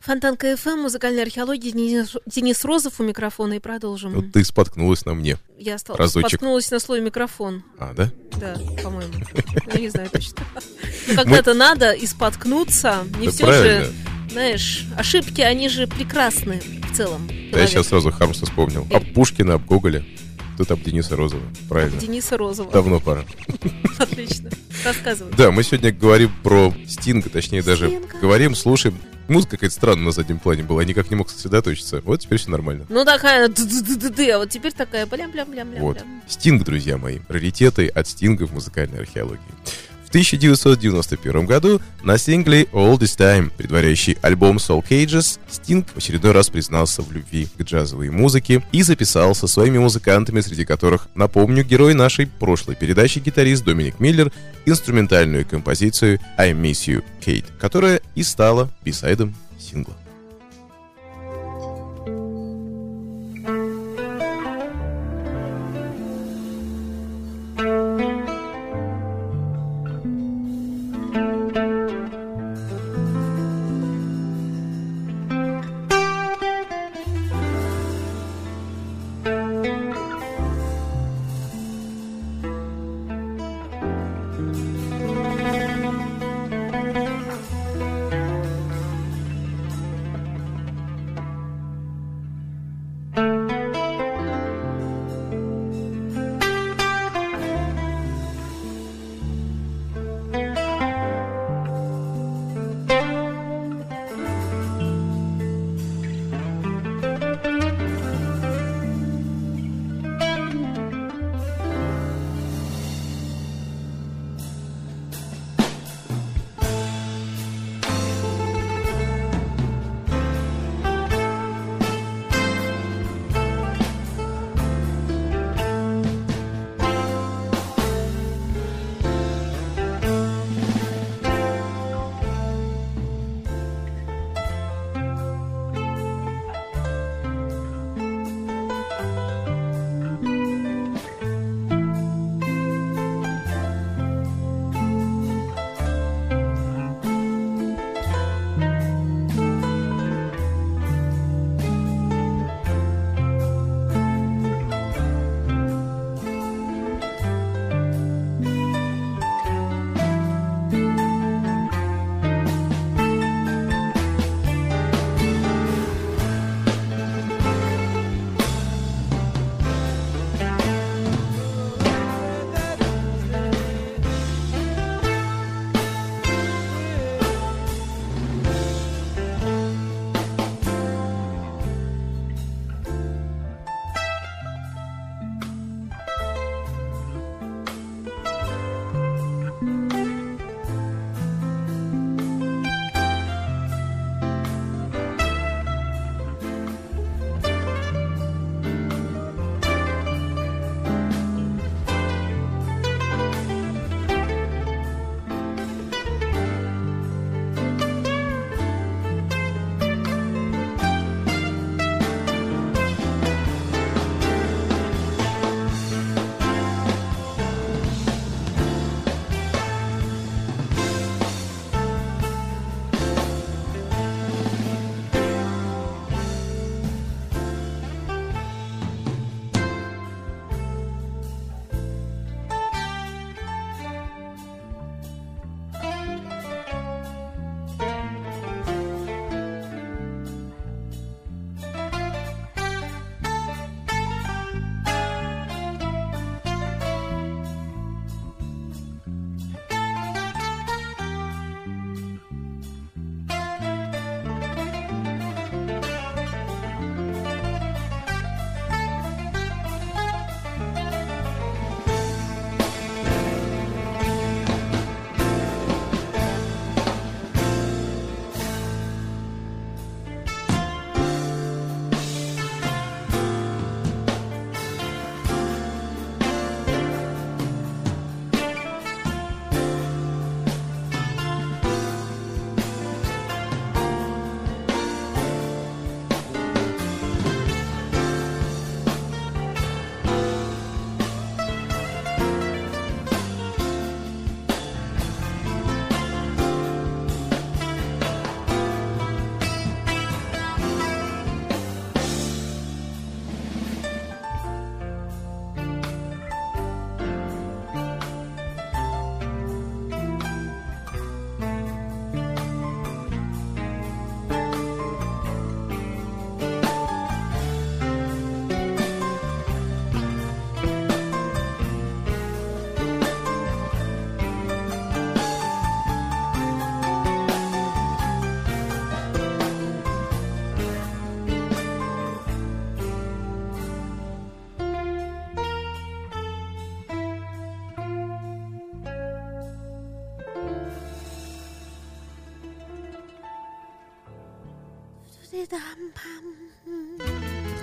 Фонтанка 0.05 0.37
ФМ, 0.37 0.81
музыкальная 0.81 1.23
археология, 1.23 1.71
Денис, 1.71 2.15
Денис 2.27 2.63
Розов 2.63 2.99
у 2.99 3.03
микрофона 3.03 3.53
и 3.53 3.59
продолжим. 3.59 4.13
Вот 4.13 4.31
ты 4.31 4.43
споткнулась 4.43 5.03
на 5.03 5.15
мне. 5.15 5.39
Я 5.57 5.79
стала, 5.79 5.97
разочек. 5.97 6.29
споткнулась 6.29 6.69
на 6.69 6.79
свой 6.79 7.01
микрофон. 7.01 7.63
А, 7.79 7.91
да? 7.95 8.11
Да, 8.39 8.55
по-моему. 8.83 9.13
Я 9.73 9.79
не 9.79 9.89
знаю 9.89 10.11
точно. 10.11 10.45
Но 11.07 11.15
когда-то 11.15 11.55
надо 11.55 11.91
и 11.93 12.05
споткнуться. 12.05 13.03
Не 13.19 13.29
все 13.29 13.51
же, 13.51 13.93
знаешь, 14.29 14.85
ошибки, 14.95 15.41
они 15.41 15.69
же 15.69 15.87
прекрасны 15.87 16.61
в 16.91 16.95
целом. 16.95 17.27
Да 17.51 17.59
я 17.59 17.65
сейчас 17.65 17.87
сразу 17.87 18.11
Хармса 18.11 18.45
вспомнил. 18.45 18.85
Об 18.93 19.11
Пушкина, 19.15 19.55
об 19.55 19.65
Гоголя. 19.65 20.05
Тут 20.57 20.71
об 20.71 20.81
Дениса 20.81 21.15
Розова. 21.15 21.43
Правильно. 21.67 21.99
Дениса 21.99 22.37
Розова. 22.37 22.71
Давно 22.71 22.99
пора. 22.99 23.25
Отлично. 23.97 24.49
Рассказывай. 24.83 25.33
Да, 25.35 25.51
мы 25.51 25.63
сегодня 25.63 25.91
говорим 25.91 26.31
про 26.43 26.73
Стинга, 26.87 27.29
точнее 27.29 27.61
даже 27.61 27.87
Стинга. 27.87 28.17
говорим, 28.19 28.55
слушаем. 28.55 28.97
Музыка 29.27 29.51
какая-то 29.51 29.73
странная 29.75 30.05
на 30.05 30.11
заднем 30.11 30.37
плане 30.37 30.61
была, 30.61 30.83
я 30.83 30.87
никак 30.87 31.09
не 31.09 31.15
мог 31.15 31.29
сосредоточиться. 31.31 31.99
Вот 32.05 32.19
теперь 32.19 32.37
все 32.37 32.51
нормально. 32.51 32.85
Ну 32.89 33.03
такая, 33.03 33.47
а 33.47 34.37
вот 34.37 34.49
теперь 34.49 34.71
такая, 34.71 35.07
блям 35.07 35.31
блям 35.31 35.49
блям 35.49 35.71
блям 35.71 35.81
Вот. 35.81 36.03
Стинг, 36.27 36.63
друзья 36.63 36.97
мои. 36.97 37.19
Раритеты 37.27 37.87
от 37.87 38.07
Стинга 38.07 38.45
в 38.45 38.53
музыкальной 38.53 38.99
археологии. 38.99 39.41
В 40.05 40.09
1991 40.09 41.45
году 41.45 41.81
на 42.03 42.17
сингле 42.17 42.63
All 42.71 42.97
This 42.97 43.17
Time, 43.17 43.51
предваряющий 43.55 44.17
альбом 44.21 44.57
Soul 44.57 44.85
Cages, 44.87 45.39
Стинг 45.49 45.87
в 45.93 45.97
очередной 45.97 46.31
раз 46.31 46.49
признался 46.49 47.01
в 47.01 47.11
любви 47.11 47.47
к 47.57 47.63
джазовой 47.63 48.11
музыке 48.11 48.63
и 48.71 48.83
записал 48.83 49.35
со 49.35 49.47
своими 49.47 49.79
музыкантами, 49.79 50.41
среди 50.41 50.63
которых, 50.63 51.07
напомню, 51.15 51.63
герой 51.63 51.95
нашей 51.95 52.27
прошлой 52.27 52.75
передачи 52.75 53.19
гитарист 53.19 53.65
Доминик 53.65 53.99
Миллер, 53.99 54.31
инструментальную 54.65 55.45
композицию 55.45 56.19
I 56.37 56.53
Miss 56.53 56.87
You, 56.87 57.03
Kate, 57.25 57.45
которая 57.59 57.99
и 58.13 58.23
стала 58.23 58.69
бисайдом 58.83 59.35
сингла. 59.59 59.95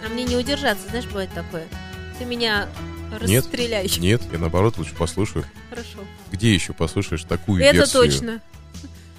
А 0.04 0.08
мне 0.08 0.24
не 0.24 0.36
удержаться, 0.36 0.88
знаешь, 0.88 1.06
бывает 1.06 1.30
такое. 1.34 1.66
Ты 2.18 2.24
меня 2.24 2.68
Нет, 3.22 3.44
расстреляешь. 3.44 3.98
Нет, 3.98 4.22
я 4.32 4.38
наоборот 4.38 4.78
лучше 4.78 4.94
послушаю. 4.94 5.44
Хорошо. 5.70 5.98
Где 6.30 6.54
еще 6.54 6.72
послушаешь 6.72 7.24
такую 7.24 7.62
Это 7.62 7.78
версию 7.78 8.02
точно. 8.02 8.42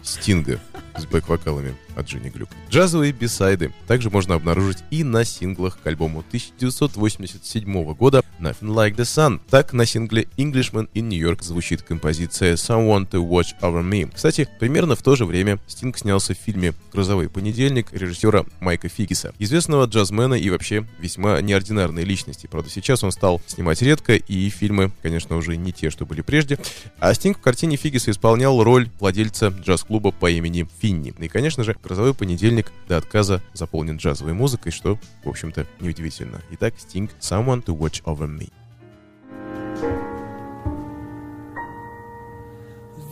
Стинга 0.04 0.60
с 0.98 1.06
бэк-вокалами 1.06 1.76
от 1.96 2.08
Джинни 2.08 2.30
Глюк? 2.30 2.50
Джазовые 2.70 3.12
бисайды 3.12 3.72
также 3.88 4.10
можно 4.10 4.36
обнаружить 4.36 4.80
и 4.92 5.04
на 5.04 5.24
синглах 5.24 5.80
к 5.82 5.88
альбому 5.88 6.20
1987 6.20 7.94
года 7.94 8.24
Nothing 8.40 8.74
Like 8.74 8.96
the 8.96 9.04
Sun. 9.04 9.40
Так 9.50 9.74
на 9.74 9.86
сингле 9.86 10.28
Englishman 10.38 10.90
in 10.94 11.10
New 11.10 11.20
York 11.20 11.44
звучит 11.44 11.82
композиция 11.82 12.56
Someone 12.56 13.10
to 13.10 13.28
Watch 13.28 13.54
Over 13.62 13.84
Me. 13.84 14.12
Кстати, 14.14 14.48
примерно 14.60 14.96
в 14.96 15.02
то 15.02 15.16
же 15.16 15.26
время 15.26 15.60
Стинг 15.68 15.98
снялся 15.98 16.34
в 16.34 16.38
фильме 16.38 16.74
«Грозовой 16.92 17.30
понедельник» 17.30 17.92
режиссера 17.92 18.46
Майка 18.60 18.90
Фигиса, 18.90 19.34
известного 19.40 19.86
джазмена 19.86 20.36
и 20.36 20.50
вообще 20.50 20.86
весьма 21.00 21.42
неординарной 21.42 22.04
личности. 22.04 22.48
Правда, 22.48 22.70
сейчас 22.70 23.04
он 23.04 23.12
стал 23.12 23.42
снимать 23.48 23.82
редко, 23.82 24.16
и 24.16 24.50
фильмы, 24.50 24.92
конечно, 25.02 25.36
уже 25.38 25.58
не 25.58 25.72
те, 25.72 25.90
что 25.90 26.06
были 26.06 26.22
прежде. 26.22 26.58
А 27.00 27.14
Стинг 27.14 27.38
в 27.38 27.42
картине 27.42 27.78
Фигиса 27.78 28.12
исполнял 28.12 28.64
роль 28.64 28.90
владельца 29.00 29.48
джаз-клуба 29.48 30.12
по 30.12 30.30
имени 30.30 30.68
Финни. 30.82 31.14
И, 31.20 31.28
конечно 31.28 31.64
же, 31.64 31.76
«Грозовой 31.84 32.14
понедельник» 32.14 32.72
до 32.88 32.98
отказа 32.98 33.42
заполнен 33.54 33.98
джазовой 33.98 34.34
музыкой, 34.34 34.72
что, 34.72 34.98
в 35.24 35.30
общем-то, 35.30 35.66
неудивительно. 35.80 36.42
Итак, 36.52 36.76
Стинг 36.78 37.12
«Someone 37.20 37.64
to 37.64 37.78
Watch 37.78 38.04
Over 38.06 38.28
Me». 38.28 38.52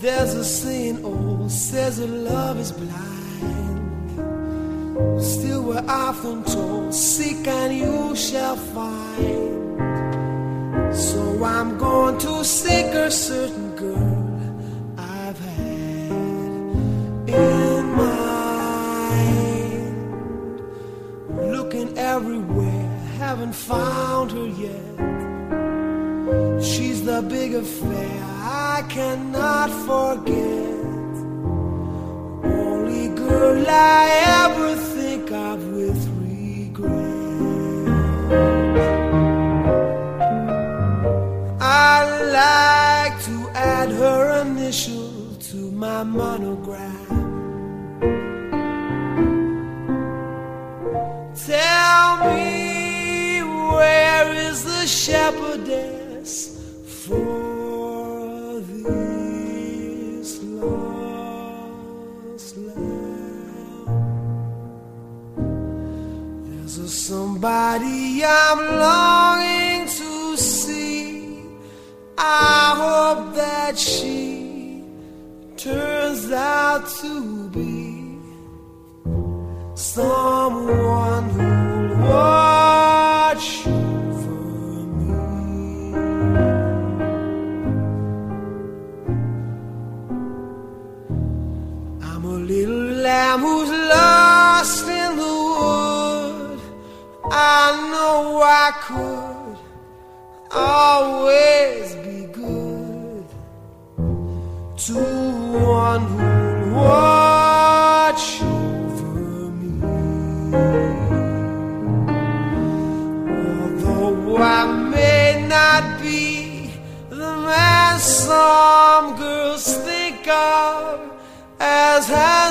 There's 0.02 0.34
a 0.34 0.44
saying 0.44 1.06
old 1.06 1.52
says 1.52 1.98
that 1.98 2.08
love 2.08 2.60
is 2.60 2.72
blind. 2.72 3.22
Still, 5.22 5.62
we're 5.62 5.86
often 5.88 6.44
told, 6.44 6.92
seek 6.92 7.48
and 7.48 7.78
you 7.78 8.16
shall 8.16 8.56
find. 8.56 9.78
So 10.96 11.44
I'm 11.44 11.78
going 11.78 12.18
to 12.18 12.44
seek 12.44 12.88
a 12.88 13.12
certain 13.12 13.76
girl 13.76 14.42
I've 14.98 15.38
had 15.38 17.61
Looking 21.72 21.98
everywhere, 21.98 22.90
haven't 23.18 23.54
found 23.56 24.32
her 24.34 24.46
yet. 24.46 24.94
She's 26.62 27.06
the 27.06 27.22
big 27.22 27.54
affair 27.54 28.20
I 28.42 28.84
cannot 28.90 29.70
forget. 29.88 31.16
Only 32.44 33.08
girl 33.16 33.66
I 33.66 34.10
ever 34.44 34.76
think 34.76 35.32
of 35.32 35.66
with 35.70 36.10
regret. 36.20 37.88
I 41.62 42.04
like 42.40 43.24
to 43.28 43.50
add 43.56 43.92
her 43.92 44.42
initial 44.42 45.36
to 45.52 45.72
my 45.72 46.04
monogram. 46.04 47.01
Tell 52.02 52.18
me 52.34 53.44
where 53.44 54.28
is 54.48 54.60
the 54.64 54.88
shepherdess 54.88 56.32
for 57.06 58.60
this 58.60 60.30
lost 60.62 61.78
lamb? 62.58 63.86
There's 66.48 66.78
a 66.80 66.90
somebody 66.90 68.24
I'm 68.26 68.62
longing 68.88 69.86
to 70.00 70.38
see. 70.38 71.44
I 72.18 72.74
hope 72.84 73.36
that 73.36 73.78
she 73.78 74.84
turns 75.56 76.32
out 76.32 76.88
to 77.02 77.48
be 77.50 78.18
someone 79.76 80.91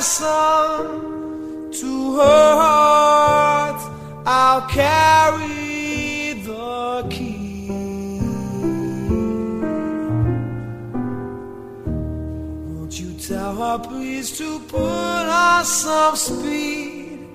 to 0.03 0.17
her 2.17 2.57
heart, 2.57 3.83
I'll 4.25 4.63
carry 4.63 6.33
the 6.43 7.07
key. 7.11 7.69
Won't 12.67 12.99
you 12.99 13.13
tell 13.19 13.55
her 13.57 13.79
please 13.79 14.31
to 14.39 14.59
put 14.61 14.79
on 14.79 15.67
some 15.67 16.17
speed, 16.17 17.29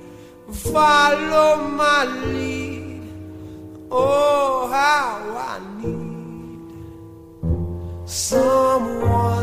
follow 0.51 1.67
my 1.67 2.05
lead? 2.05 3.03
Oh, 3.91 4.67
how 4.71 5.37
I 5.37 5.59
need 5.83 6.61
someone 8.09 9.34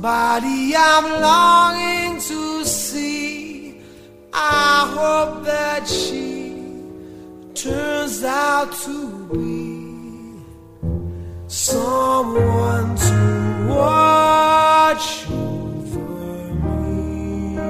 somebody 0.00 0.74
I'm 0.74 1.20
longing 1.20 2.20
to 2.22 2.64
see. 2.64 3.82
I 4.32 4.90
hope 4.96 5.44
that 5.44 5.86
she 5.86 6.56
turns 7.54 8.24
out 8.24 8.72
to 8.84 9.28
be 9.30 10.42
someone 11.48 12.96
to 12.96 13.66
watch 13.68 15.28
over 15.30 16.54
me. 16.64 17.66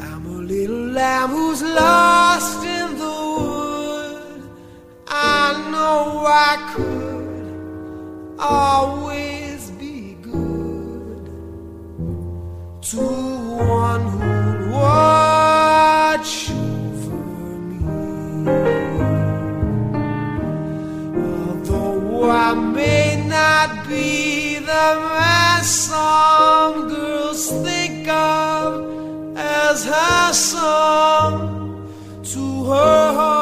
I'm 0.00 0.26
a 0.26 0.38
little 0.52 0.86
lamb 0.98 1.30
who's 1.30 1.62
lost 1.62 2.64
in 2.64 2.98
the 2.98 3.16
wood. 3.38 4.50
I 5.06 5.70
know 5.70 6.24
I 6.26 6.72
could 6.74 6.93
always 8.44 9.70
be 9.70 10.16
good 10.20 11.24
to 12.82 12.98
one 12.98 14.02
who'll 14.02 14.70
watch 14.70 16.50
over 16.50 17.16
me. 17.70 17.78
Although 21.16 22.30
I 22.30 22.52
may 22.52 23.24
not 23.26 23.88
be 23.88 24.58
the 24.58 24.88
man 25.14 25.64
some 25.64 26.88
girls 26.88 27.50
think 27.62 28.06
of 28.08 29.34
as 29.38 29.84
handsome, 29.86 31.38
to 32.24 32.64
her 32.64 33.33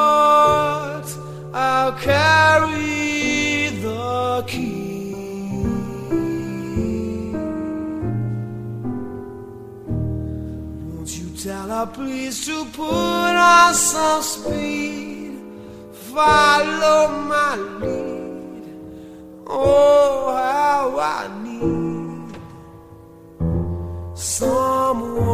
please 11.86 12.46
to 12.46 12.64
put 12.66 12.84
on 12.84 13.74
some 13.74 14.22
speed, 14.22 15.38
follow 15.92 17.08
my 17.08 17.56
lead? 17.56 18.64
Oh, 19.46 20.32
how 20.34 20.98
I 20.98 21.28
need 21.42 22.36
someone 24.14 25.31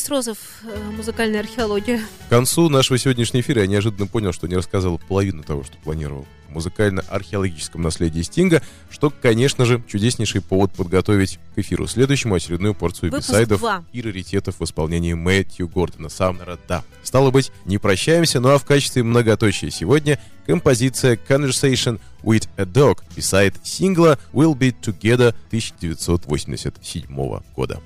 Денис 0.00 0.08
Розов, 0.08 0.38
э, 0.62 0.90
музыкальная 0.96 1.40
археология. 1.40 2.00
К 2.26 2.30
концу 2.30 2.70
нашего 2.70 2.96
сегодняшнего 2.96 3.42
эфира 3.42 3.60
я 3.60 3.66
неожиданно 3.66 4.06
понял, 4.06 4.32
что 4.32 4.46
не 4.46 4.56
рассказал 4.56 4.98
половину 4.98 5.42
того, 5.42 5.62
что 5.62 5.76
планировал. 5.76 6.26
Музыкально-археологическом 6.48 7.82
наследии 7.82 8.22
Стинга, 8.22 8.62
что, 8.90 9.10
конечно 9.10 9.66
же, 9.66 9.82
чудеснейший 9.86 10.40
повод 10.40 10.72
подготовить 10.72 11.38
к 11.54 11.58
эфиру 11.58 11.86
следующему 11.86 12.34
очередную 12.34 12.74
порцию 12.74 13.10
Выпуск 13.10 13.28
бисайдов 13.28 13.60
два. 13.60 13.84
и 13.92 14.00
раритетов 14.00 14.58
в 14.58 14.64
исполнении 14.64 15.12
Мэтью 15.12 15.68
Гордона 15.68 16.08
Самнера. 16.08 16.58
Да, 16.66 16.82
стало 17.02 17.30
быть, 17.30 17.52
не 17.66 17.76
прощаемся, 17.76 18.40
ну 18.40 18.48
а 18.48 18.58
в 18.58 18.64
качестве 18.64 19.02
многоточия 19.02 19.68
сегодня 19.68 20.18
композиция 20.46 21.16
Conversation 21.28 22.00
with 22.22 22.48
a 22.56 22.64
Dog, 22.64 23.00
бисайд 23.14 23.54
сингла 23.62 24.18
We'll 24.32 24.56
Be 24.56 24.74
Together 24.80 25.34
1987 25.50 27.40
года. 27.54 27.82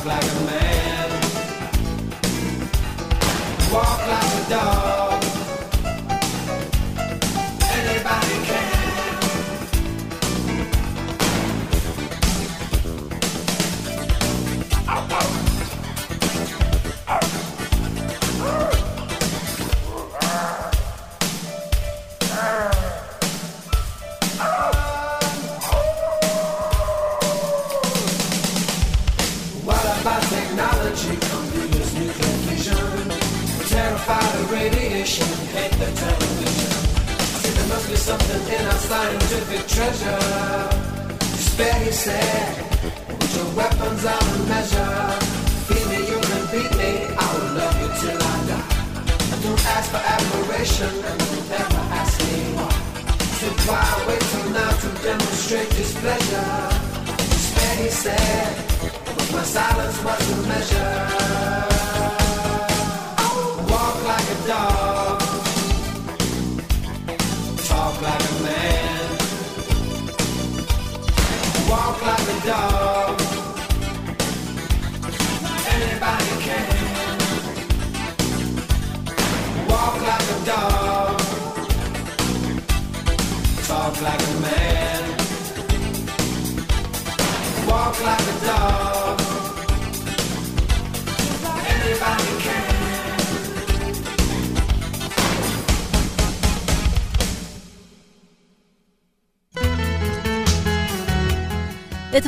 Talk 0.00 0.06
like 0.06 0.24
a 0.24 0.40
man. 0.46 1.10
Walk 3.70 3.98
like 4.08 4.46
a 4.46 4.50
dog. 4.50 4.99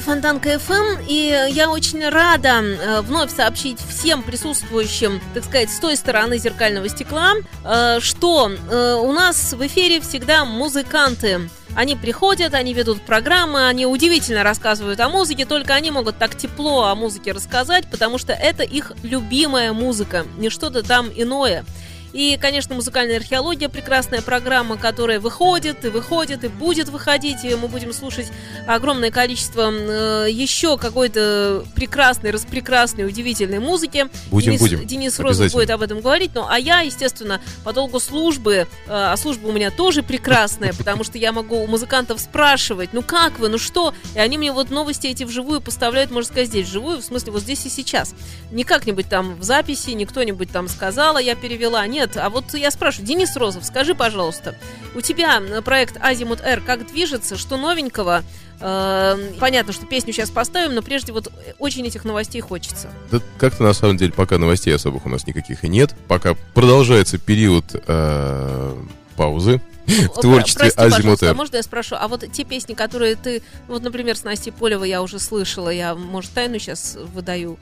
Фонтанка 0.05 0.59
ФМ, 0.59 1.05
и 1.07 1.49
я 1.51 1.71
очень 1.71 2.09
рада 2.09 2.61
э, 2.61 3.01
вновь 3.03 3.35
сообщить 3.35 3.79
всем 3.79 4.25
присутствующим, 4.25 5.21
так 5.33 5.45
сказать, 5.45 5.71
с 5.71 5.79
той 5.79 5.97
стороны 5.97 6.39
зеркального 6.39 6.89
стекла, 6.89 7.35
э, 7.65 8.01
что 8.01 8.51
э, 8.51 8.95
у 9.01 9.13
нас 9.13 9.53
в 9.53 9.65
эфире 9.65 10.01
всегда 10.01 10.45
музыканты. 10.45 11.49
Они 11.77 11.95
приходят, 11.95 12.53
они 12.53 12.75
ведут 12.75 13.01
программы, 13.03 13.69
они 13.69 13.87
удивительно 13.87 14.43
рассказывают 14.43 14.99
о 14.99 15.09
музыке, 15.09 15.47
только 15.47 15.75
они 15.75 15.93
могут 15.93 16.19
так 16.19 16.37
тепло 16.37 16.85
о 16.85 16.95
музыке 16.97 17.31
рассказать, 17.33 17.89
потому 17.89 18.19
что 18.19 18.33
это 18.33 18.65
их 18.65 18.93
любимая 19.05 19.73
музыка, 19.73 20.27
не 20.37 20.51
что-то 20.51 20.83
там 20.83 21.11
иное. 21.15 21.65
И, 22.13 22.39
конечно, 22.41 22.75
музыкальная 22.75 23.17
археология 23.17 23.69
прекрасная 23.69 24.23
программа, 24.23 24.77
которая 24.77 25.21
выходит 25.21 25.85
и 25.85 25.89
выходит 25.89 26.45
и 26.45 26.49
будет 26.49 26.89
выходить. 26.89 27.45
И 27.45 27.55
мы 27.55 27.69
будем 27.69 27.93
слушать 27.93 28.29
огромное 28.67 29.11
количество 29.11 29.71
э, 29.73 30.29
еще 30.31 30.77
какой-то 30.77 31.65
прекрасной, 31.75 32.31
распрекрасной, 32.31 33.07
удивительной 33.07 33.59
музыки. 33.59 34.09
Будем, 34.31 34.53
Денис, 34.53 34.61
будем. 34.61 34.87
Денис 34.87 35.19
Розов 35.19 35.53
будет 35.53 35.71
об 35.71 35.83
этом 35.83 36.01
говорить. 36.01 36.33
Ну, 36.35 36.47
а 36.49 36.59
я, 36.59 36.81
естественно, 36.81 37.41
по 37.65 37.73
долгу 37.73 38.01
службы, 38.01 38.53
э, 38.55 38.67
а 38.87 39.17
служба 39.17 39.49
у 39.49 39.53
меня 39.53 39.71
тоже 39.71 40.03
прекрасная, 40.03 40.73
потому 40.73 41.05
что 41.05 41.19
я 41.19 41.33
могу 41.33 41.63
у 41.63 41.67
музыкантов 41.67 42.21
спрашивать, 42.21 42.91
ну 42.93 43.03
как 43.03 43.39
вы, 43.39 43.49
ну 43.49 43.59
что? 43.59 43.95
И 44.15 44.19
они 44.19 44.39
мне 44.39 44.53
вот 44.53 44.71
новости 44.71 45.07
эти 45.07 45.25
вживую 45.25 45.61
поставляют, 45.61 46.11
можно 46.11 46.29
сказать, 46.31 46.49
здесь 46.49 46.67
вживую, 46.67 46.99
в 46.99 47.05
смысле 47.05 47.33
вот 47.33 47.43
здесь 47.43 47.65
и 47.67 47.69
сейчас. 47.69 48.15
Не 48.51 48.65
как-нибудь 48.65 49.09
там 49.09 49.37
в 49.37 49.43
записи, 49.43 49.91
не 49.91 50.05
кто-нибудь 50.05 50.51
там 50.51 50.69
сказала, 50.69 51.19
я 51.19 51.35
перевела. 51.35 51.87
Нет, 51.87 52.02
нет. 52.03 52.17
А 52.17 52.31
вот 52.31 52.55
я 52.55 52.71
спрашиваю, 52.71 53.07
Денис 53.07 53.37
Розов, 53.37 53.65
скажи, 53.65 53.95
пожалуйста, 53.95 54.55
у 54.95 55.01
тебя 55.01 55.41
э, 55.41 55.63
проект 55.63 55.97
Азимут 56.01 56.41
Р 56.41 56.61
как 56.61 56.87
движется, 56.87 57.37
что 57.37 57.57
новенького? 57.57 58.23
Э, 58.61 59.17
понятно, 59.39 59.73
что 59.73 59.87
песню 59.87 60.13
сейчас 60.13 60.31
поставим, 60.31 60.75
но 60.75 60.83
прежде 60.83 61.13
вот 61.13 61.33
очень 61.59 61.87
этих 61.87 62.05
новостей 62.05 62.41
хочется. 62.41 62.91
Да 63.11 63.21
как-то 63.39 63.63
на 63.63 63.73
самом 63.73 63.97
деле 63.97 64.13
пока 64.13 64.39
новостей 64.39 64.75
особых 64.75 65.07
у 65.07 65.09
нас 65.09 65.27
никаких 65.27 65.65
и 65.65 65.69
нет. 65.69 65.95
Пока 66.09 66.35
продолжается 66.55 67.19
период 67.19 67.65
э, 67.73 68.77
паузы 69.17 69.61
в 69.87 70.19
О, 70.19 70.21
творчестве 70.21 70.71
Азимута. 70.77 71.31
а 71.31 71.35
можно 71.35 71.57
я 71.57 71.63
спрошу, 71.63 71.97
а 71.99 72.07
вот 72.09 72.25
те 72.33 72.45
песни, 72.45 72.75
которые 72.75 73.17
ты, 73.17 73.43
вот, 73.69 73.83
например, 73.83 74.17
с 74.17 74.23
Настей 74.23 74.53
Полевой 74.53 74.89
я 74.89 75.03
уже 75.03 75.19
слышала, 75.19 75.71
я, 75.71 75.95
может, 75.95 76.31
тайну 76.33 76.59
сейчас 76.59 76.97
выдаю, 77.13 77.59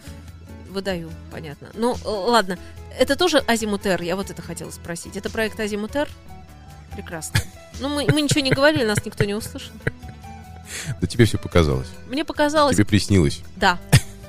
выдаю, 0.69 1.11
понятно. 1.33 1.69
Ну, 1.75 1.95
э, 1.95 1.99
ладно, 2.05 2.59
это 2.99 3.17
тоже 3.17 3.39
Азимутер, 3.47 4.03
я 4.03 4.17
вот 4.17 4.31
это 4.31 4.43
хотела 4.43 4.71
спросить. 4.71 5.17
Это 5.17 5.31
проект 5.31 5.59
Азимутер? 5.61 6.09
Прекрасно. 6.95 7.41
Ну, 7.81 7.89
мы, 7.89 8.07
мы 8.13 8.21
ничего 8.21 8.41
не 8.41 8.51
говорили, 8.51 8.85
нас 8.85 9.05
никто 9.05 9.25
не 9.25 9.35
услышал. 9.35 9.73
Да 11.01 11.07
тебе 11.07 11.25
все 11.25 11.39
показалось. 11.39 11.89
Мне 12.09 12.25
показалось, 12.25 12.77
Тебе 12.77 12.85
приснилось. 12.87 13.41
да. 13.57 13.79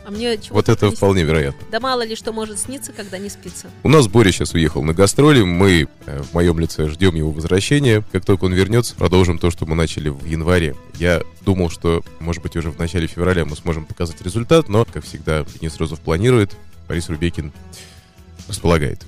А 0.03 0.09
мне 0.09 0.35
чего 0.39 0.55
Вот 0.55 0.67
это 0.67 0.89
вполне 0.89 1.21
вероятно. 1.21 1.61
Да 1.69 1.79
мало 1.79 2.01
ли 2.03 2.15
что 2.15 2.33
может 2.33 2.57
сниться, 2.57 2.91
когда 2.91 3.19
не 3.19 3.29
спится. 3.29 3.67
У 3.83 3.89
нас 3.89 4.07
Боря 4.07 4.31
сейчас 4.31 4.55
уехал 4.55 4.81
на 4.81 4.95
гастроли. 4.95 5.43
Мы 5.43 5.87
э, 6.07 6.23
в 6.23 6.33
моем 6.33 6.57
лице 6.59 6.87
ждем 6.89 7.13
его 7.13 7.29
возвращения. 7.31 8.03
Как 8.11 8.25
только 8.25 8.45
он 8.45 8.53
вернется, 8.53 8.95
продолжим 8.95 9.37
то, 9.37 9.51
что 9.51 9.67
мы 9.67 9.75
начали 9.75 10.09
в 10.09 10.25
январе. 10.25 10.75
Я 10.95 11.21
думал, 11.41 11.69
что, 11.69 12.03
может 12.19 12.41
быть, 12.41 12.55
уже 12.55 12.71
в 12.71 12.79
начале 12.79 13.05
февраля 13.05 13.45
мы 13.45 13.55
сможем 13.55 13.85
показать 13.85 14.19
результат, 14.23 14.69
но, 14.69 14.85
как 14.85 15.05
всегда, 15.05 15.45
Денис 15.59 15.77
Розов 15.77 15.99
планирует, 15.99 16.55
Борис 16.87 17.07
Рубекин 17.07 17.51
располагает. 18.47 19.05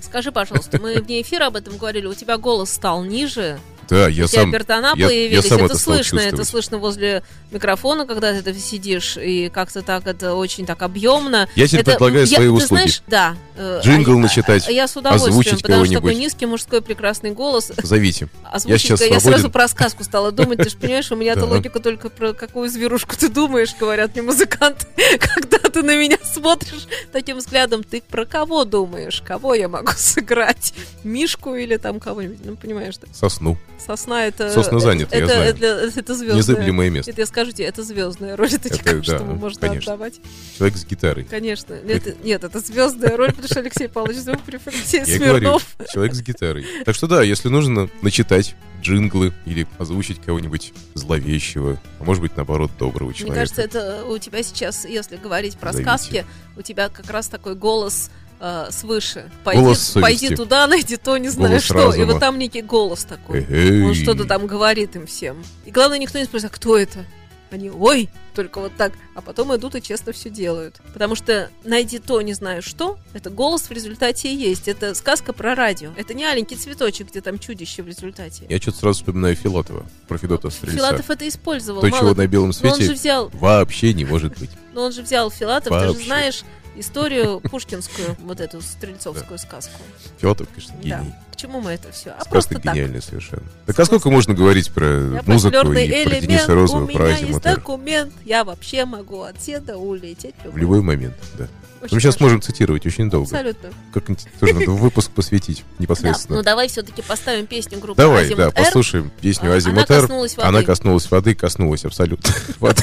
Скажи, 0.00 0.30
пожалуйста, 0.30 0.78
мы 0.80 1.00
вне 1.00 1.22
эфира 1.22 1.46
об 1.46 1.56
этом 1.56 1.78
говорили, 1.78 2.06
у 2.06 2.14
тебя 2.14 2.36
голос 2.36 2.70
стал 2.70 3.02
ниже, 3.02 3.58
Да, 3.92 4.08
я 4.08 4.26
сам... 4.26 4.52
я- 4.96 5.10
я 5.10 5.42
сам 5.42 5.58
это, 5.58 5.66
это 5.66 5.78
слышно, 5.78 6.20
это 6.20 6.44
слышно 6.44 6.78
возле 6.78 7.22
микрофона, 7.50 8.06
когда 8.06 8.40
ты 8.40 8.54
сидишь, 8.54 9.16
и 9.16 9.50
как-то 9.50 9.82
так 9.82 10.06
это 10.06 10.34
очень 10.34 10.64
так 10.66 10.82
объемно. 10.82 11.48
Я 11.54 11.66
теперь 11.66 11.80
Это- 11.80 11.90
предлагаю 11.92 12.26
я- 12.26 12.36
свои 12.36 12.48
услуги. 12.48 12.68
знаешь, 12.68 13.02
да. 13.06 13.36
э, 13.56 13.80
Джингл 13.84 14.12
а- 14.12 14.18
начитать, 14.18 14.66
а- 14.68 14.72
Я 14.72 14.88
с 14.88 14.96
удовольствием, 14.96 15.30
озвучить 15.38 15.62
потому 15.62 15.84
что 15.84 15.94
такой 15.94 16.14
низкий 16.14 16.46
мужской 16.46 16.80
прекрасный 16.80 17.32
голос. 17.32 17.70
Зовите. 17.82 18.28
Озвучить, 18.50 18.80
сейчас 18.82 19.00
я, 19.02 19.20
сразу 19.20 19.50
про 19.50 19.68
сказку 19.68 20.04
стала 20.04 20.32
думать, 20.32 20.58
ты 20.58 20.70
же 20.70 20.76
понимаешь, 20.76 21.10
у 21.12 21.16
меня-то 21.16 21.44
логика 21.44 21.78
только 21.80 22.08
про 22.08 22.32
какую 22.32 22.68
зверушку 22.70 23.14
ты 23.16 23.28
думаешь, 23.28 23.74
говорят 23.78 24.14
мне 24.14 24.22
музыканты. 24.22 24.86
Когда 25.20 25.58
ты 25.58 25.82
на 25.82 25.96
меня 25.96 26.18
смотришь 26.24 26.86
таким 27.12 27.38
взглядом, 27.38 27.84
ты 27.84 28.00
про 28.02 28.24
кого 28.24 28.64
думаешь? 28.64 29.22
Кого 29.26 29.54
я 29.54 29.68
могу 29.68 29.92
сыграть? 29.96 30.72
Мишку 31.04 31.54
или 31.54 31.76
там 31.76 32.00
кого-нибудь? 32.00 32.38
Ну, 32.44 32.56
понимаешь, 32.56 32.96
да? 32.98 33.08
Сосну. 33.12 33.58
Сосна 33.86 34.26
это... 34.26 34.50
Сосна 34.52 34.78
занята, 34.78 35.16
я 35.16 35.24
это, 35.24 35.34
знаю. 35.34 35.50
Это, 35.50 36.00
это 36.00 36.14
звездная. 36.14 36.36
Незыблемое 36.36 36.90
место. 36.90 37.10
Это 37.10 37.20
я 37.22 37.26
скажу 37.26 37.52
тебе, 37.52 37.66
это 37.66 37.82
звездная 37.82 38.36
роль, 38.36 38.52
это, 38.52 38.68
Это 38.68 38.96
да, 38.96 39.02
что 39.02 39.24
можно 39.24 39.60
конечно. 39.60 39.92
отдавать. 39.94 40.20
Человек 40.56 40.76
с 40.76 40.84
гитарой. 40.84 41.24
Конечно. 41.24 41.74
Это- 41.74 42.14
нет, 42.22 42.44
это 42.44 42.60
звездная 42.60 43.16
роль, 43.16 43.30
потому 43.30 43.48
что 43.48 43.60
Алексей 43.60 43.88
Павлович 43.88 44.18
Зубрев, 44.18 44.62
Алексей 44.66 45.00
Я 45.04 45.18
говорю, 45.18 45.38
Смирнов. 45.38 45.76
человек 45.92 46.14
с 46.14 46.20
гитарой. 46.22 46.66
Так 46.84 46.94
что 46.94 47.06
да, 47.06 47.22
если 47.22 47.48
нужно 47.48 47.88
начитать 48.02 48.54
джинглы 48.80 49.32
или 49.46 49.66
озвучить 49.78 50.20
кого-нибудь 50.20 50.72
зловещего, 50.94 51.80
а 52.00 52.04
может 52.04 52.20
быть, 52.22 52.36
наоборот, 52.36 52.70
доброго 52.78 53.08
Мне 53.10 53.18
человека. 53.18 53.40
кажется, 53.40 53.62
это 53.62 54.04
у 54.06 54.18
тебя 54.18 54.42
сейчас, 54.42 54.84
если 54.84 55.16
говорить 55.16 55.56
про 55.56 55.72
Зовите. 55.72 55.88
сказки, 55.88 56.26
у 56.56 56.62
тебя 56.62 56.88
как 56.88 57.08
раз 57.10 57.28
такой 57.28 57.54
голос 57.54 58.10
э, 58.42 58.66
свыше. 58.70 59.30
Пойди, 59.44 59.62
Голос 59.62 59.78
совести. 59.78 60.00
пойди 60.00 60.36
туда, 60.36 60.66
найди 60.66 60.96
то, 60.96 61.16
не 61.16 61.28
знаю 61.28 61.50
Голос 61.50 61.64
что. 61.64 61.74
И 61.74 61.82
разума. 61.84 62.12
вот 62.12 62.20
там 62.20 62.38
некий 62.38 62.60
голос 62.62 63.04
такой. 63.04 63.46
Эй. 63.48 63.82
Он 63.84 63.94
что-то 63.94 64.24
там 64.24 64.46
говорит 64.46 64.96
им 64.96 65.06
всем. 65.06 65.42
И 65.64 65.70
главное, 65.70 65.98
никто 65.98 66.18
не 66.18 66.24
спросит, 66.24 66.46
а 66.46 66.48
кто 66.50 66.76
это? 66.76 67.04
Они, 67.52 67.70
ой, 67.70 68.08
только 68.34 68.60
вот 68.60 68.72
так. 68.78 68.94
А 69.14 69.20
потом 69.20 69.54
идут 69.54 69.74
и 69.74 69.82
честно 69.82 70.12
все 70.12 70.30
делают. 70.30 70.80
Потому 70.94 71.14
что 71.14 71.50
найди 71.64 71.98
то, 71.98 72.22
не 72.22 72.32
знаю 72.32 72.62
что, 72.62 72.98
это 73.12 73.28
голос 73.28 73.64
в 73.64 73.72
результате 73.72 74.32
и 74.32 74.34
есть. 74.34 74.68
Это 74.68 74.94
сказка 74.94 75.34
про 75.34 75.54
радио. 75.54 75.90
Это 75.98 76.14
не 76.14 76.24
аленький 76.24 76.56
цветочек, 76.56 77.10
где 77.10 77.20
там 77.20 77.38
чудище 77.38 77.82
в 77.82 77.88
результате. 77.88 78.46
Я 78.48 78.56
что-то 78.56 78.78
сразу 78.78 79.00
вспоминаю 79.00 79.36
Филатова, 79.36 79.84
про 80.08 80.16
Федота 80.16 80.48
Стрельца. 80.48 80.78
Филатов 80.78 81.10
это 81.10 81.28
использовал. 81.28 81.82
То, 81.82 81.88
Мало 81.88 82.00
чего 82.00 82.14
на 82.14 82.26
белом 82.26 82.52
но 82.62 82.70
он 82.70 82.74
же 82.74 82.84
свете 82.86 82.94
взял, 82.94 83.30
вообще 83.34 83.92
не 83.92 84.06
может 84.06 84.38
быть. 84.38 84.50
но 84.72 84.84
он 84.84 84.92
же 84.92 85.02
взял 85.02 85.30
Филатов, 85.30 85.78
ты 85.78 85.98
же 85.98 86.04
знаешь 86.06 86.44
историю 86.76 87.40
пушкинскую, 87.40 88.16
вот 88.20 88.40
эту 88.40 88.60
стрельцовскую 88.62 89.38
сказку. 89.38 89.80
Филатов, 90.20 90.48
конечно, 90.48 90.74
Да. 90.82 90.98
гений. 91.00 91.14
К 91.32 91.36
чему 91.36 91.60
мы 91.60 91.72
это 91.72 91.90
все? 91.92 92.10
А 92.10 92.24
Просто 92.24 92.30
просто 92.30 92.54
так. 92.60 92.74
гениальный 92.74 93.02
совершенно. 93.02 93.42
Так 93.66 93.78
а 93.80 93.84
сколько 93.84 94.10
можно 94.10 94.32
говорить 94.34 94.70
про 94.72 94.86
Я 94.86 95.22
музыку 95.26 95.56
и 95.56 95.60
про 95.60 95.84
элемент, 95.84 96.20
Дениса 96.26 96.54
Розова, 96.54 96.86
про 96.86 96.92
меня 97.04 97.08
есть 97.10 97.22
Азимутер? 97.24 97.56
документ, 97.56 98.12
я 98.24 98.44
вообще 98.44 98.84
могу 98.84 99.22
отседа 99.22 99.76
улететь 99.76 100.34
В 100.44 100.56
любой 100.56 100.82
момент, 100.82 101.14
да. 101.38 101.48
Очень 101.82 101.96
Мы 101.96 102.00
сейчас 102.00 102.14
хорошо. 102.14 102.24
можем 102.26 102.42
цитировать 102.42 102.86
очень 102.86 103.10
долго. 103.10 103.26
Абсолютно. 103.26 103.70
Как-нибудь 103.92 104.24
тоже 104.38 104.54
надо 104.54 104.70
выпуск 104.70 105.10
посвятить 105.10 105.64
Да, 105.78 105.82
непосредственно. 105.82 106.36
ну 106.38 106.44
давай 106.44 106.68
все-таки 106.68 107.02
поставим 107.02 107.46
песню 107.46 107.80
группы 107.80 108.00
Давай, 108.00 108.22
Азимут 108.22 108.38
да, 108.38 108.50
послушаем 108.52 109.10
песню 109.20 109.50
А, 109.52 109.56
Азимут 109.56 109.90
она 109.90 110.00
коснулась 110.00 110.36
воды. 110.36 110.48
Она 110.48 110.62
коснулась 110.62 111.10
воды, 111.10 111.34
коснулась 111.34 111.84
абсолютно 111.84 112.32
воды. 112.60 112.82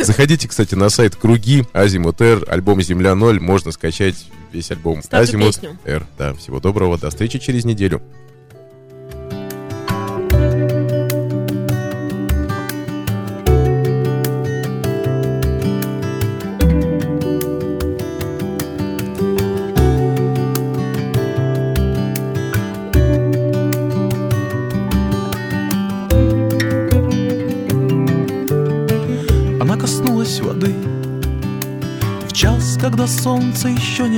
Заходите, 0.00 0.48
кстати, 0.48 0.74
на 0.74 0.88
сайт 0.88 1.16
Круги, 1.16 1.64
Азимут 1.72 2.20
Р, 2.20 2.44
альбом 2.48 2.80
Земля 2.82 3.14
0, 3.14 3.40
можно 3.40 3.72
скачать 3.72 4.26
весь 4.52 4.70
альбом 4.70 5.00
Азимут. 5.10 5.60
Р. 5.84 6.06
Да, 6.16 6.34
всего 6.34 6.60
доброго, 6.60 6.98
до 6.98 7.10
встречи 7.10 7.38
через 7.38 7.64
неделю. 7.64 8.02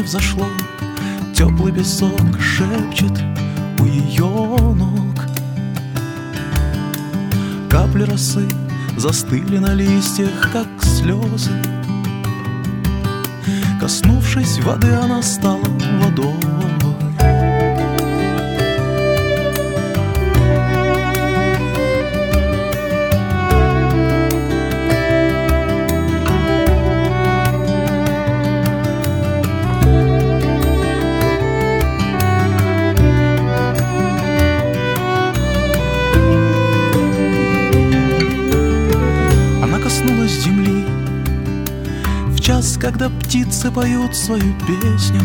Солнце 0.01 0.03
взошло. 0.03 0.47
Теплый 1.35 1.73
песок 1.73 2.41
шепчет 2.41 3.13
у 3.79 3.85
ее 3.85 4.29
ног. 4.75 5.27
Капли 7.71 8.05
росы 8.05 8.49
застыли 8.97 9.59
на 9.59 9.75
листьях, 9.75 10.51
как 10.53 10.69
слезы. 10.83 11.51
Коснувшись 13.81 14.59
воды, 14.61 14.93
она 14.93 15.23
стала 15.23 15.65
водой 16.03 16.35
птицы 43.31 43.71
поют 43.71 44.17
свою 44.17 44.53
песню 44.67 45.21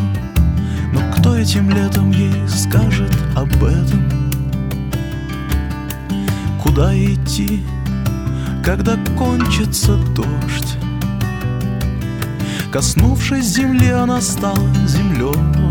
Но 0.94 1.02
кто 1.12 1.36
этим 1.36 1.72
летом 1.72 2.12
ей 2.12 2.48
скажет 2.48 3.12
об 3.36 3.52
этом? 3.64 4.32
Куда 6.62 6.96
идти, 6.96 7.66
когда 8.64 8.96
кончится 9.18 9.98
дождь? 10.16 10.78
Коснувшись 12.72 13.48
земли, 13.48 13.90
она 13.90 14.22
стала 14.22 14.70
землей 14.88 15.65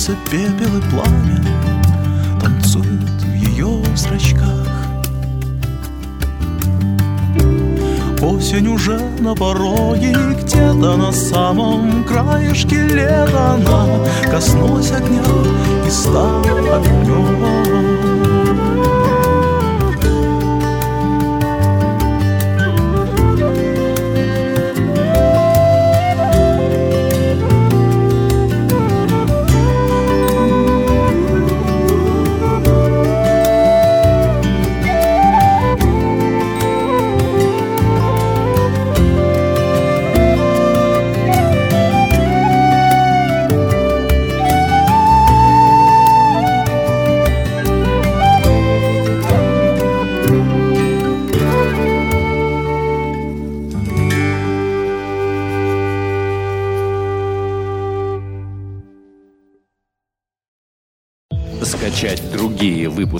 кружится 0.00 0.16
пепел 0.30 0.78
и 0.78 0.80
пламя 0.90 1.44
Танцует 2.40 3.22
в 3.22 3.34
ее 3.34 3.82
зрачках. 3.94 4.66
Осень 8.22 8.68
уже 8.68 9.00
на 9.20 9.34
пороге, 9.34 10.14
где-то 10.38 10.96
на 10.96 11.12
самом 11.12 12.04
краешке 12.04 12.86
лета 12.86 13.54
Она 13.54 13.86
коснулась 14.30 14.90
огня 14.92 15.22
и 15.86 15.90
стала 15.90 16.76
огнем 16.76 17.29